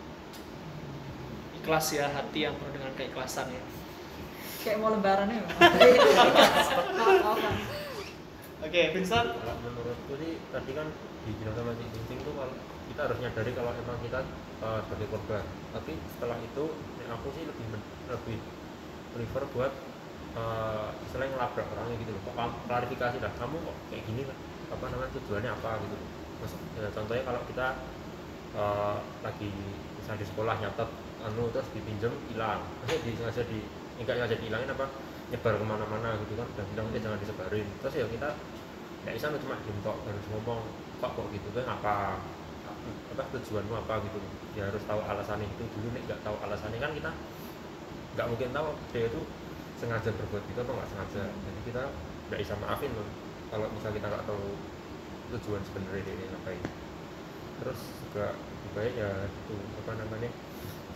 Ikhlas 1.62 1.86
ya 1.96 2.06
hati 2.12 2.38
yang 2.46 2.54
penuh 2.60 2.72
dengan 2.76 2.92
keikhlasan 2.94 3.48
ya. 3.50 3.62
kayak 4.66 4.82
mau 4.82 4.90
lebaran 4.90 5.30
ya 5.30 5.46
maaf-maafan 6.98 7.54
Oke, 8.66 8.82
Vincent. 8.90 9.30
kalau 9.30 9.62
menurutku 9.62 10.18
sih 10.18 10.42
tadi 10.50 10.74
kan 10.74 10.90
dibilang 11.22 11.54
sama 11.54 11.70
si 11.78 11.86
Cincin 11.94 12.18
tuh 12.26 12.34
kalau 12.34 12.50
kita 12.90 13.00
harus 13.06 13.18
nyadari 13.22 13.50
kalau 13.54 13.70
emang 13.78 13.98
kita 14.02 14.20
uh, 14.58 14.80
sebagai 14.82 15.06
korban. 15.14 15.44
Tapi 15.70 15.92
setelah 16.10 16.34
itu 16.42 16.64
ya 16.98 17.06
aku 17.14 17.28
sih 17.36 17.46
lebih 17.46 17.66
lebih 18.10 18.38
prefer 19.14 19.44
buat 19.54 19.72
uh, 20.34 20.88
istilahnya 21.06 21.38
ngelabrak 21.38 21.66
orangnya 21.78 21.96
gitu 22.02 22.10
loh. 22.16 22.22
Klarifikasi 22.66 23.16
lah 23.22 23.32
kamu 23.38 23.56
kok 23.60 23.76
kayak 23.92 24.02
gini 24.02 24.22
lah 24.26 24.38
apa 24.66 24.84
namanya 24.90 25.10
tujuannya 25.14 25.50
apa 25.50 25.70
gitu. 25.86 25.96
Maksud, 26.36 26.60
ya, 26.76 26.88
contohnya 26.92 27.22
kalau 27.24 27.40
kita 27.48 27.66
uh, 28.52 28.98
lagi 29.24 29.48
misalnya 29.96 30.20
di 30.20 30.26
sekolah 30.28 30.54
nyatet 30.60 30.90
anu 31.24 31.48
terus 31.54 31.68
dipinjem 31.72 32.12
hilang. 32.32 32.60
Maksudnya 32.82 33.00
di 33.02 33.10
sengaja 33.16 33.42
di 33.46 33.58
enggak 33.96 34.14
sengaja 34.20 34.36
dihilangin 34.36 34.70
apa 34.74 34.86
nyebar 35.26 35.54
ke 35.58 35.64
mana-mana 35.66 36.08
gitu 36.22 36.38
kan 36.38 36.48
dan 36.54 36.64
bilang 36.74 36.86
dia 36.92 37.00
jangan 37.02 37.18
disebarin. 37.22 37.66
Terus 37.82 37.94
ya 37.94 38.06
kita 38.10 38.28
nggak 39.06 39.14
bisa 39.14 39.26
lu 39.30 39.38
cuma 39.38 39.54
diem 39.62 39.78
tok 39.86 39.96
harus 40.02 40.26
ngomong 40.34 40.60
kok 41.02 41.10
kok 41.14 41.26
gitu? 41.32 41.48
Kan 41.56 41.66
apa? 41.66 41.94
Apa 43.16 43.22
tujuanmu 43.32 43.74
apa? 43.86 43.94
Gitu. 44.02 44.18
Ya 44.58 44.70
harus 44.70 44.82
tahu 44.84 45.00
alasannya 45.02 45.46
itu. 45.46 45.64
Dulu 45.78 45.88
nih 45.94 46.02
nggak 46.10 46.20
tahu 46.26 46.36
alasannya 46.42 46.78
kan 46.78 46.92
kita 46.92 47.10
nggak 48.16 48.26
mungkin 48.32 48.48
tahu 48.52 48.68
dia 48.92 49.08
itu 49.08 49.20
sengaja 49.76 50.08
berbuat 50.08 50.42
gitu 50.52 50.60
atau 50.62 50.74
nggak 50.74 50.90
sengaja. 50.90 51.22
Jadi 51.32 51.60
kita 51.64 51.82
nggak 52.30 52.40
bisa 52.42 52.54
maafin 52.60 52.92
loh 52.94 53.25
kalau 53.50 53.66
misal 53.70 53.90
kita 53.94 54.06
nggak 54.10 54.24
tahu 54.26 54.58
tujuan 55.36 55.62
sebenarnya 55.66 56.02
dia 56.06 56.26
ngapain. 56.30 56.62
Terus 57.56 57.80
juga 58.04 58.26
baik 58.76 58.94
ya 58.98 59.10
itu 59.26 59.54
apa 59.84 59.92
namanya 59.96 60.30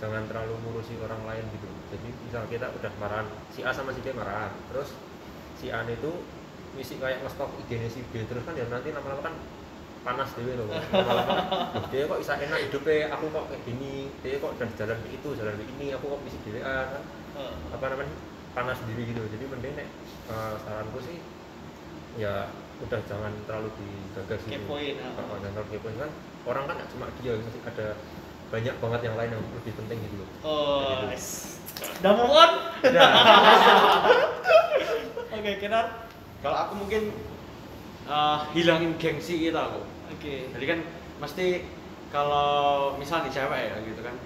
jangan 0.00 0.22
terlalu 0.28 0.54
ngurusi 0.64 0.94
orang 1.00 1.22
lain 1.24 1.44
gitu. 1.54 1.68
Jadi 1.94 2.08
misal 2.26 2.42
kita 2.50 2.66
udah 2.72 2.92
marahan 3.00 3.26
si 3.52 3.60
A 3.64 3.70
sama 3.72 3.94
si 3.94 4.00
B 4.04 4.12
marahan 4.12 4.52
terus 4.72 4.96
si 5.56 5.68
A 5.72 5.84
itu 5.88 6.12
misi 6.76 7.02
kayak 7.02 7.26
ngestok 7.26 7.50
IG 7.66 7.70
si 7.90 8.00
B 8.08 8.24
terus 8.28 8.42
kan 8.46 8.54
ya 8.54 8.64
nanti 8.70 8.94
lama-lama 8.94 9.22
kan 9.24 9.34
panas 10.00 10.32
dewe 10.32 10.56
loh. 10.56 10.68
Lama-lama 10.70 11.34
"Loh, 11.76 11.84
dia 11.92 12.08
kok 12.08 12.20
bisa 12.22 12.32
enak 12.40 12.60
hidupnya 12.70 13.12
aku 13.12 13.28
kok 13.28 13.44
kayak 13.52 13.62
gini 13.68 14.08
dia 14.24 14.40
kok 14.40 14.56
udah 14.56 14.68
jalan 14.78 14.98
itu 15.12 15.28
jalan 15.36 15.54
ke 15.60 15.64
ini 15.76 15.86
aku 15.92 16.04
kok 16.16 16.20
misi 16.24 16.38
dewe 16.44 16.60
kan. 16.64 17.02
Apa 17.72 17.84
namanya 17.92 18.14
panas 18.56 18.76
sendiri 18.80 19.10
gitu. 19.12 19.22
Jadi 19.26 19.44
mending 19.48 19.74
nek 19.80 19.88
eh, 20.32 20.54
saranku 20.64 20.98
sih 21.04 21.18
ya 22.16 22.48
udah 22.80 23.00
jangan 23.04 23.32
terlalu 23.44 23.68
digagas 23.76 24.40
gitu 24.42 24.56
Kepoin. 24.56 24.94
Kalau 24.96 25.36
jangan 25.38 25.54
terlalu 25.54 25.68
kepoin 25.74 25.96
kan 25.98 26.10
orang 26.48 26.64
kan 26.64 26.76
cuma 26.88 27.06
dia 27.20 27.32
masih 27.36 27.60
ada 27.62 27.86
banyak 28.50 28.74
banget 28.76 29.00
yang 29.04 29.14
lain 29.14 29.30
yang 29.30 29.44
lebih 29.54 29.72
penting 29.76 29.98
gitu 30.02 30.16
loh 30.18 30.28
Oh, 30.42 31.06
nice. 31.06 31.60
Udah 32.00 32.12
move 32.12 32.32
on? 32.32 32.50
Oke, 35.30 35.52
Kenar. 35.56 35.86
Kalau 36.40 36.56
aku 36.56 36.72
mungkin 36.76 37.02
eh, 38.06 38.38
hilangin 38.52 38.96
gengsi 38.96 39.38
kita 39.40 39.60
kok. 39.70 39.84
Oke. 40.10 40.48
Jadi 40.50 40.64
kan 40.66 40.78
mesti 41.20 41.46
kalau 42.10 42.96
misalnya 42.98 43.30
nih 43.30 43.32
cewek 43.32 43.60
ya 43.62 43.76
gitu 43.86 44.00
kan 44.02 44.16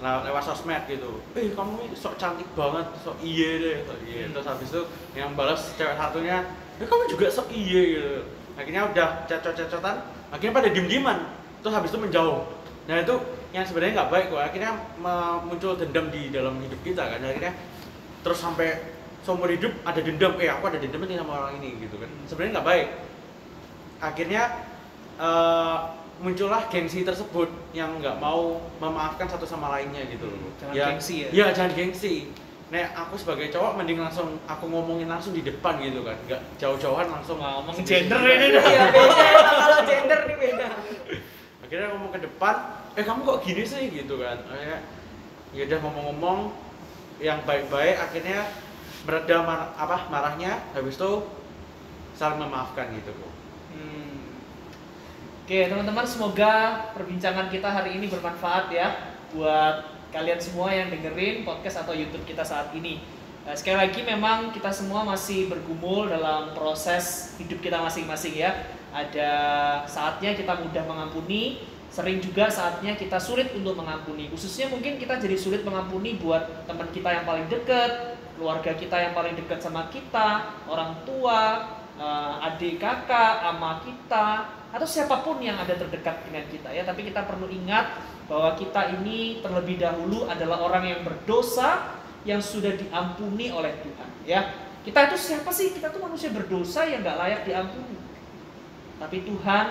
lew- 0.00 0.24
lewat 0.26 0.42
sosmed 0.42 0.82
gitu, 0.88 1.20
eh 1.36 1.52
kamu 1.52 1.76
ini 1.84 1.94
sok 1.94 2.16
cantik 2.16 2.48
banget, 2.56 2.88
sok 3.04 3.20
iye 3.20 3.50
deh, 3.60 3.76
sok 3.84 3.98
iye. 4.02 4.24
Hmm. 4.24 4.32
Terus 4.32 4.46
habis 4.48 4.68
itu 4.72 4.82
yang 5.12 5.36
balas 5.36 5.76
cewek 5.76 5.92
satunya, 5.94 6.42
ya 6.80 6.84
kamu 6.88 7.04
juga 7.12 7.28
sok 7.28 7.52
iya 7.52 7.82
gitu 8.00 8.20
akhirnya 8.56 8.82
udah 8.92 9.08
cecot-cecotan 9.28 9.96
akhirnya 10.30 10.54
pada 10.54 10.68
diem-dieman. 10.70 11.18
Terus 11.60 11.74
habis 11.76 11.90
itu 11.92 12.00
menjauh. 12.00 12.46
Nah 12.88 12.96
itu 13.02 13.14
yang 13.50 13.64
sebenarnya 13.66 13.92
nggak 14.00 14.10
baik 14.10 14.26
kok. 14.32 14.40
Akhirnya 14.40 14.70
muncul 15.44 15.76
dendam 15.76 16.08
di 16.08 16.32
dalam 16.32 16.56
hidup 16.62 16.80
kita 16.86 17.02
kan. 17.04 17.20
Akhirnya 17.20 17.52
terus 18.20 18.38
sampai 18.40 18.80
seumur 19.20 19.52
hidup 19.52 19.72
ada 19.84 20.00
dendam 20.00 20.36
eh 20.40 20.48
aku 20.48 20.72
ada 20.72 20.80
dendam 20.80 21.04
nih 21.04 21.20
sama 21.20 21.32
orang 21.36 21.60
ini 21.60 21.76
gitu 21.82 21.96
kan. 22.00 22.10
Sebenarnya 22.28 22.52
nggak 22.60 22.68
baik. 22.68 22.88
Akhirnya 24.00 24.42
eh, 25.20 25.78
muncullah 26.20 26.62
gengsi 26.72 27.04
tersebut 27.04 27.48
yang 27.76 28.00
nggak 28.00 28.16
mau 28.16 28.60
memaafkan 28.80 29.28
satu 29.28 29.44
sama 29.44 29.68
lainnya 29.76 30.08
gitu 30.08 30.24
loh. 30.28 30.52
Jangan 30.56 30.72
ya, 30.72 30.84
gengsi 30.96 31.14
ya? 31.26 31.28
ya 31.32 31.46
jangan 31.52 31.72
gengsi 31.76 32.32
Nek 32.70 32.94
aku 32.94 33.18
sebagai 33.18 33.50
cowok 33.50 33.82
mending 33.82 33.98
langsung 33.98 34.38
aku 34.46 34.70
ngomongin 34.70 35.10
langsung 35.10 35.34
di 35.34 35.42
depan 35.42 35.82
gitu 35.82 36.06
kan. 36.06 36.14
Nggak 36.26 36.40
jauh-jauhan 36.56 37.10
langsung 37.10 37.42
ngomong 37.42 37.74
gender 37.82 38.22
ini. 38.22 38.46
Dah. 38.54 38.62
Iya 38.62 38.84
beda. 38.94 39.26
Kalau 39.42 39.78
gender 39.82 40.20
nih 40.24 40.36
beda. 40.38 40.68
akhirnya 41.66 41.86
ngomong 41.94 42.10
ke 42.10 42.20
depan 42.22 42.54
eh 42.94 43.04
kamu 43.06 43.20
kok 43.22 43.38
gini 43.42 43.62
sih? 43.66 43.82
Gitu 43.90 44.14
kan. 44.18 44.38
Akhirnya 44.46 44.78
ya 45.50 45.62
udah 45.66 45.78
ngomong-ngomong 45.82 46.38
yang 47.18 47.42
baik-baik. 47.42 47.98
Akhirnya 47.98 48.46
mereda 49.02 49.36
mar- 49.42 49.74
apa 49.74 50.06
marahnya. 50.06 50.62
Habis 50.70 50.94
itu 50.94 51.10
saling 52.14 52.38
memaafkan 52.38 52.92
gitu 52.94 53.10
kok 53.10 53.32
Hmm. 53.70 54.18
Oke 55.42 55.66
teman-teman 55.66 56.02
semoga 56.04 56.52
perbincangan 56.92 57.46
kita 57.48 57.66
hari 57.66 57.96
ini 57.96 58.06
bermanfaat 58.06 58.66
ya 58.68 58.88
buat 59.30 59.86
kalian 60.10 60.38
semua 60.42 60.74
yang 60.74 60.90
dengerin 60.90 61.46
podcast 61.46 61.86
atau 61.86 61.94
YouTube 61.94 62.26
kita 62.26 62.42
saat 62.42 62.74
ini. 62.74 62.98
Eh, 63.46 63.56
sekali 63.56 63.78
lagi 63.78 64.04
memang 64.04 64.52
kita 64.52 64.68
semua 64.68 65.06
masih 65.06 65.48
bergumul 65.48 66.10
dalam 66.10 66.52
proses 66.52 67.34
hidup 67.40 67.62
kita 67.64 67.80
masing-masing 67.80 68.36
ya. 68.36 68.52
Ada 68.90 69.30
saatnya 69.86 70.34
kita 70.34 70.60
mudah 70.60 70.84
mengampuni, 70.84 71.62
sering 71.88 72.18
juga 72.18 72.50
saatnya 72.50 72.98
kita 72.98 73.16
sulit 73.16 73.54
untuk 73.54 73.78
mengampuni. 73.78 74.28
Khususnya 74.28 74.68
mungkin 74.68 74.98
kita 74.98 75.16
jadi 75.16 75.38
sulit 75.38 75.62
mengampuni 75.62 76.18
buat 76.18 76.66
teman 76.66 76.90
kita 76.90 77.22
yang 77.22 77.24
paling 77.24 77.46
dekat, 77.46 78.18
keluarga 78.34 78.74
kita 78.76 78.96
yang 78.98 79.14
paling 79.14 79.38
dekat 79.38 79.62
sama 79.62 79.88
kita, 79.88 80.58
orang 80.66 81.00
tua, 81.06 81.70
eh, 81.96 82.46
adik 82.50 82.82
kakak, 82.82 83.46
ama 83.46 83.80
kita, 83.86 84.59
atau 84.70 84.86
siapa 84.86 85.26
pun 85.26 85.42
yang 85.42 85.58
ada 85.58 85.74
terdekat 85.74 86.22
dengan 86.26 86.46
kita 86.46 86.70
ya. 86.70 86.86
Tapi 86.86 87.10
kita 87.10 87.26
perlu 87.26 87.50
ingat 87.50 87.98
bahwa 88.30 88.54
kita 88.54 88.94
ini 89.02 89.42
terlebih 89.42 89.82
dahulu 89.82 90.30
adalah 90.30 90.62
orang 90.62 90.86
yang 90.86 91.00
berdosa 91.02 91.98
yang 92.22 92.38
sudah 92.38 92.78
diampuni 92.78 93.50
oleh 93.50 93.74
Tuhan 93.82 94.10
ya. 94.22 94.40
Kita 94.80 95.12
itu 95.12 95.16
siapa 95.18 95.50
sih? 95.52 95.74
Kita 95.76 95.92
tuh 95.92 96.00
manusia 96.00 96.32
berdosa 96.32 96.86
yang 96.88 97.04
nggak 97.04 97.18
layak 97.18 97.40
diampuni. 97.44 97.98
Tapi 98.96 99.26
Tuhan 99.26 99.64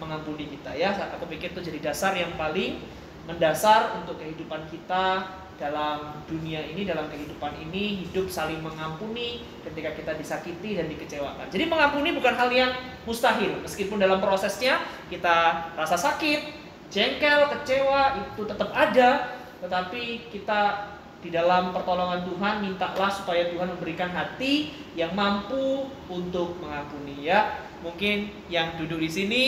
mengampuni 0.00 0.50
kita 0.50 0.74
ya. 0.74 0.96
Aku 1.20 1.28
pikir 1.28 1.52
itu 1.54 1.60
jadi 1.62 1.92
dasar 1.92 2.16
yang 2.16 2.34
paling 2.34 2.80
mendasar 3.26 3.98
untuk 4.00 4.18
kehidupan 4.22 4.70
kita 4.70 5.26
dalam 5.56 6.20
dunia 6.28 6.60
ini, 6.60 6.84
dalam 6.84 7.08
kehidupan 7.08 7.56
ini 7.68 8.04
hidup 8.04 8.28
saling 8.28 8.60
mengampuni 8.60 9.40
ketika 9.64 9.96
kita 9.96 10.12
disakiti 10.20 10.76
dan 10.76 10.86
dikecewakan. 10.92 11.48
Jadi 11.48 11.64
mengampuni 11.64 12.12
bukan 12.12 12.34
hal 12.36 12.50
yang 12.52 12.72
mustahil, 13.08 13.56
meskipun 13.64 13.96
dalam 13.96 14.20
prosesnya 14.20 14.84
kita 15.08 15.70
rasa 15.72 15.96
sakit, 15.96 16.52
jengkel, 16.92 17.48
kecewa 17.56 18.20
itu 18.20 18.42
tetap 18.44 18.70
ada, 18.76 19.36
tetapi 19.64 20.28
kita 20.28 20.92
di 21.24 21.32
dalam 21.32 21.72
pertolongan 21.72 22.22
Tuhan 22.28 22.54
mintalah 22.62 23.10
supaya 23.10 23.48
Tuhan 23.50 23.72
memberikan 23.72 24.12
hati 24.12 24.70
yang 24.94 25.16
mampu 25.16 25.88
untuk 26.12 26.60
mengampuni 26.60 27.26
ya. 27.26 27.64
Mungkin 27.80 28.46
yang 28.52 28.76
duduk 28.76 29.00
di 29.00 29.10
sini 29.10 29.44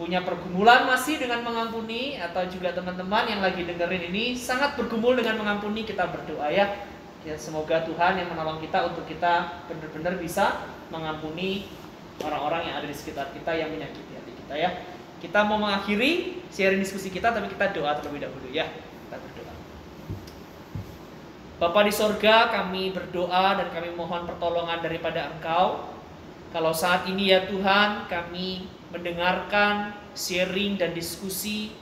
punya 0.00 0.24
pergumulan 0.24 0.88
masih 0.88 1.20
dengan 1.20 1.44
mengampuni 1.44 2.16
atau 2.16 2.48
juga 2.48 2.72
teman-teman 2.72 3.28
yang 3.28 3.40
lagi 3.44 3.62
dengerin 3.68 4.08
ini 4.08 4.32
sangat 4.32 4.74
bergumul 4.80 5.12
dengan 5.14 5.36
mengampuni 5.38 5.84
kita 5.84 6.08
berdoa 6.08 6.48
ya. 6.48 6.88
Ya 7.22 7.38
semoga 7.38 7.86
Tuhan 7.86 8.18
yang 8.18 8.34
menolong 8.34 8.58
kita 8.58 8.82
untuk 8.88 9.06
kita 9.06 9.62
benar-benar 9.70 10.18
bisa 10.18 10.58
mengampuni 10.90 11.70
orang-orang 12.18 12.66
yang 12.66 12.74
ada 12.82 12.88
di 12.88 12.96
sekitar 12.96 13.30
kita 13.30 13.54
yang 13.54 13.70
menyakiti 13.70 14.12
hati 14.16 14.32
kita 14.42 14.54
ya. 14.58 14.70
Kita 15.22 15.46
mau 15.46 15.60
mengakhiri 15.60 16.42
sharing 16.50 16.82
diskusi 16.82 17.14
kita 17.14 17.30
tapi 17.30 17.46
kita 17.52 17.70
doa 17.70 17.94
terlebih 18.02 18.26
dahulu 18.26 18.48
ya. 18.50 18.66
Kita 19.06 19.16
berdoa. 19.22 19.54
Bapa 21.62 21.80
di 21.86 21.94
sorga 21.94 22.50
kami 22.50 22.90
berdoa 22.90 23.60
dan 23.60 23.70
kami 23.70 23.94
mohon 23.94 24.26
pertolongan 24.26 24.82
daripada 24.82 25.30
Engkau 25.30 25.92
kalau 26.50 26.74
saat 26.74 27.06
ini 27.06 27.30
ya 27.30 27.46
Tuhan 27.46 28.10
kami 28.10 28.66
mendengarkan 28.92 29.96
sharing 30.12 30.76
dan 30.76 30.92
diskusi 30.92 31.72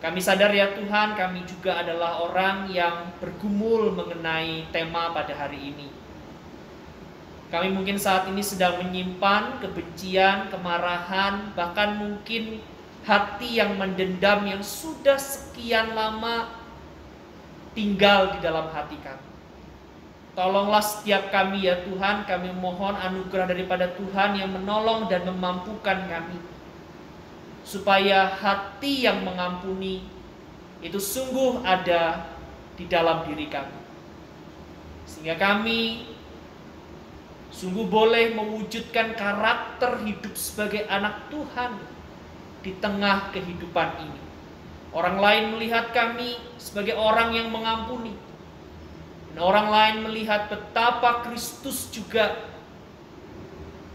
kami 0.00 0.20
sadar 0.20 0.52
ya 0.52 0.72
Tuhan 0.72 1.16
kami 1.16 1.44
juga 1.48 1.80
adalah 1.84 2.24
orang 2.24 2.72
yang 2.72 3.12
bergumul 3.20 3.92
mengenai 3.92 4.68
tema 4.72 5.12
pada 5.12 5.36
hari 5.36 5.72
ini 5.76 5.88
kami 7.54 7.70
mungkin 7.70 7.94
saat 8.00 8.26
ini 8.26 8.42
sedang 8.42 8.82
menyimpan 8.82 9.62
kebencian, 9.62 10.50
kemarahan, 10.50 11.54
bahkan 11.54 11.94
mungkin 11.94 12.58
hati 13.06 13.62
yang 13.62 13.78
mendendam 13.78 14.42
yang 14.42 14.58
sudah 14.58 15.14
sekian 15.14 15.94
lama 15.94 16.50
tinggal 17.78 18.34
di 18.34 18.42
dalam 18.42 18.66
hati 18.74 18.98
kami. 18.98 19.33
Tolonglah 20.34 20.82
setiap 20.82 21.30
kami 21.30 21.62
ya 21.62 21.86
Tuhan, 21.86 22.26
kami 22.26 22.50
mohon 22.58 22.98
anugerah 22.98 23.46
daripada 23.46 23.86
Tuhan 23.94 24.34
yang 24.34 24.50
menolong 24.50 25.06
dan 25.06 25.22
memampukan 25.30 26.10
kami. 26.10 26.42
Supaya 27.62 28.34
hati 28.34 29.06
yang 29.06 29.22
mengampuni 29.22 30.02
itu 30.82 30.98
sungguh 30.98 31.62
ada 31.62 32.26
di 32.74 32.84
dalam 32.90 33.22
diri 33.30 33.46
kami. 33.46 33.78
Sehingga 35.06 35.38
kami 35.38 36.10
sungguh 37.54 37.86
boleh 37.86 38.34
mewujudkan 38.34 39.14
karakter 39.14 40.02
hidup 40.02 40.34
sebagai 40.34 40.82
anak 40.90 41.30
Tuhan 41.30 41.78
di 42.66 42.74
tengah 42.82 43.30
kehidupan 43.30 43.88
ini. 44.02 44.20
Orang 44.90 45.22
lain 45.22 45.54
melihat 45.54 45.94
kami 45.94 46.42
sebagai 46.58 46.98
orang 46.98 47.30
yang 47.38 47.54
mengampuni. 47.54 48.18
Dan 49.34 49.42
orang 49.42 49.66
lain 49.66 49.96
melihat 50.06 50.46
betapa 50.46 51.26
Kristus 51.26 51.90
juga 51.90 52.38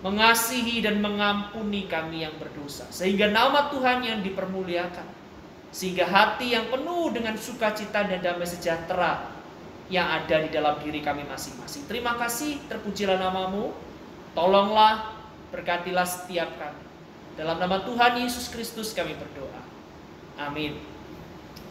mengasihi 0.03 0.83
dan 0.83 0.99
mengampuni 0.99 1.87
kami 1.87 2.27
yang 2.27 2.35
berdosa. 2.35 2.83
Sehingga 2.91 3.31
nama 3.31 3.71
Tuhan 3.71 4.03
yang 4.03 4.19
dipermuliakan. 4.19 5.07
Sehingga 5.71 6.03
hati 6.11 6.59
yang 6.59 6.67
penuh 6.67 7.15
dengan 7.15 7.39
sukacita 7.39 8.03
dan 8.03 8.19
damai 8.19 8.43
sejahtera 8.43 9.31
yang 9.87 10.05
ada 10.05 10.43
di 10.43 10.49
dalam 10.51 10.75
diri 10.83 10.99
kami 10.99 11.23
masing-masing. 11.23 11.87
Terima 11.87 12.19
kasih, 12.19 12.59
terpujilah 12.67 13.15
namamu. 13.15 13.71
Tolonglah, 14.35 15.15
berkatilah 15.55 16.05
setiap 16.05 16.51
kami. 16.59 16.83
Dalam 17.39 17.57
nama 17.57 17.79
Tuhan 17.87 18.19
Yesus 18.19 18.51
Kristus 18.51 18.91
kami 18.91 19.15
berdoa. 19.15 19.63
Amin. 20.35 20.75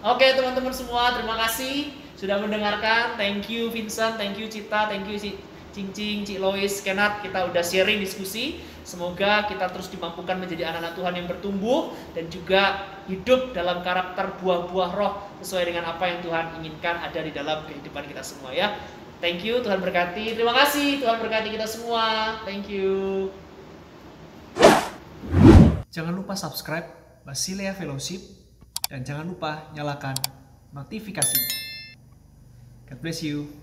Oke 0.00 0.31
teman-teman 0.33 0.72
semua, 0.72 1.12
terima 1.12 1.37
kasih 1.44 2.08
sudah 2.18 2.42
mendengarkan. 2.42 3.14
Thank 3.14 3.46
you 3.46 3.70
Vincent, 3.70 4.18
thank 4.18 4.35
you 4.35 4.50
Cita, 4.50 4.90
thank 4.90 5.07
you 5.07 5.14
si 5.14 5.38
Cing 5.70 5.94
Cing, 5.94 6.26
Cik 6.26 6.42
Lois, 6.42 6.83
Kenat. 6.83 7.22
Kita 7.22 7.46
udah 7.46 7.62
sharing 7.62 8.02
diskusi. 8.02 8.59
Semoga 8.83 9.46
kita 9.46 9.68
terus 9.70 9.92
dimampukan 9.92 10.40
menjadi 10.40 10.72
anak-anak 10.72 10.96
Tuhan 10.96 11.14
yang 11.14 11.26
bertumbuh 11.28 11.92
dan 12.16 12.26
juga 12.33 12.88
hidup 13.04 13.52
dalam 13.52 13.85
karakter 13.85 14.33
buah-buah 14.40 14.90
roh 14.96 15.12
sesuai 15.44 15.71
dengan 15.71 15.92
apa 15.92 16.08
yang 16.08 16.25
Tuhan 16.25 16.58
inginkan 16.58 16.96
ada 16.98 17.21
di 17.21 17.31
dalam 17.31 17.69
kehidupan 17.69 18.08
kita 18.08 18.25
semua 18.25 18.50
ya. 18.50 18.75
Thank 19.21 19.44
you, 19.44 19.60
Tuhan 19.60 19.85
berkati. 19.85 20.33
Terima 20.35 20.56
kasih, 20.56 21.04
Tuhan 21.04 21.21
berkati 21.21 21.52
kita 21.52 21.69
semua. 21.69 22.38
Thank 22.48 22.73
you. 22.73 23.29
Jangan 25.92 26.16
lupa 26.16 26.33
subscribe 26.33 26.88
Basilea 27.29 27.77
Fellowship 27.77 28.25
dan 28.88 29.04
jangan 29.04 29.29
lupa 29.29 29.69
nyalakan 29.77 30.16
notifikasinya. 30.73 31.67
God 32.89 33.03
bless 33.03 33.23
you. 33.23 33.58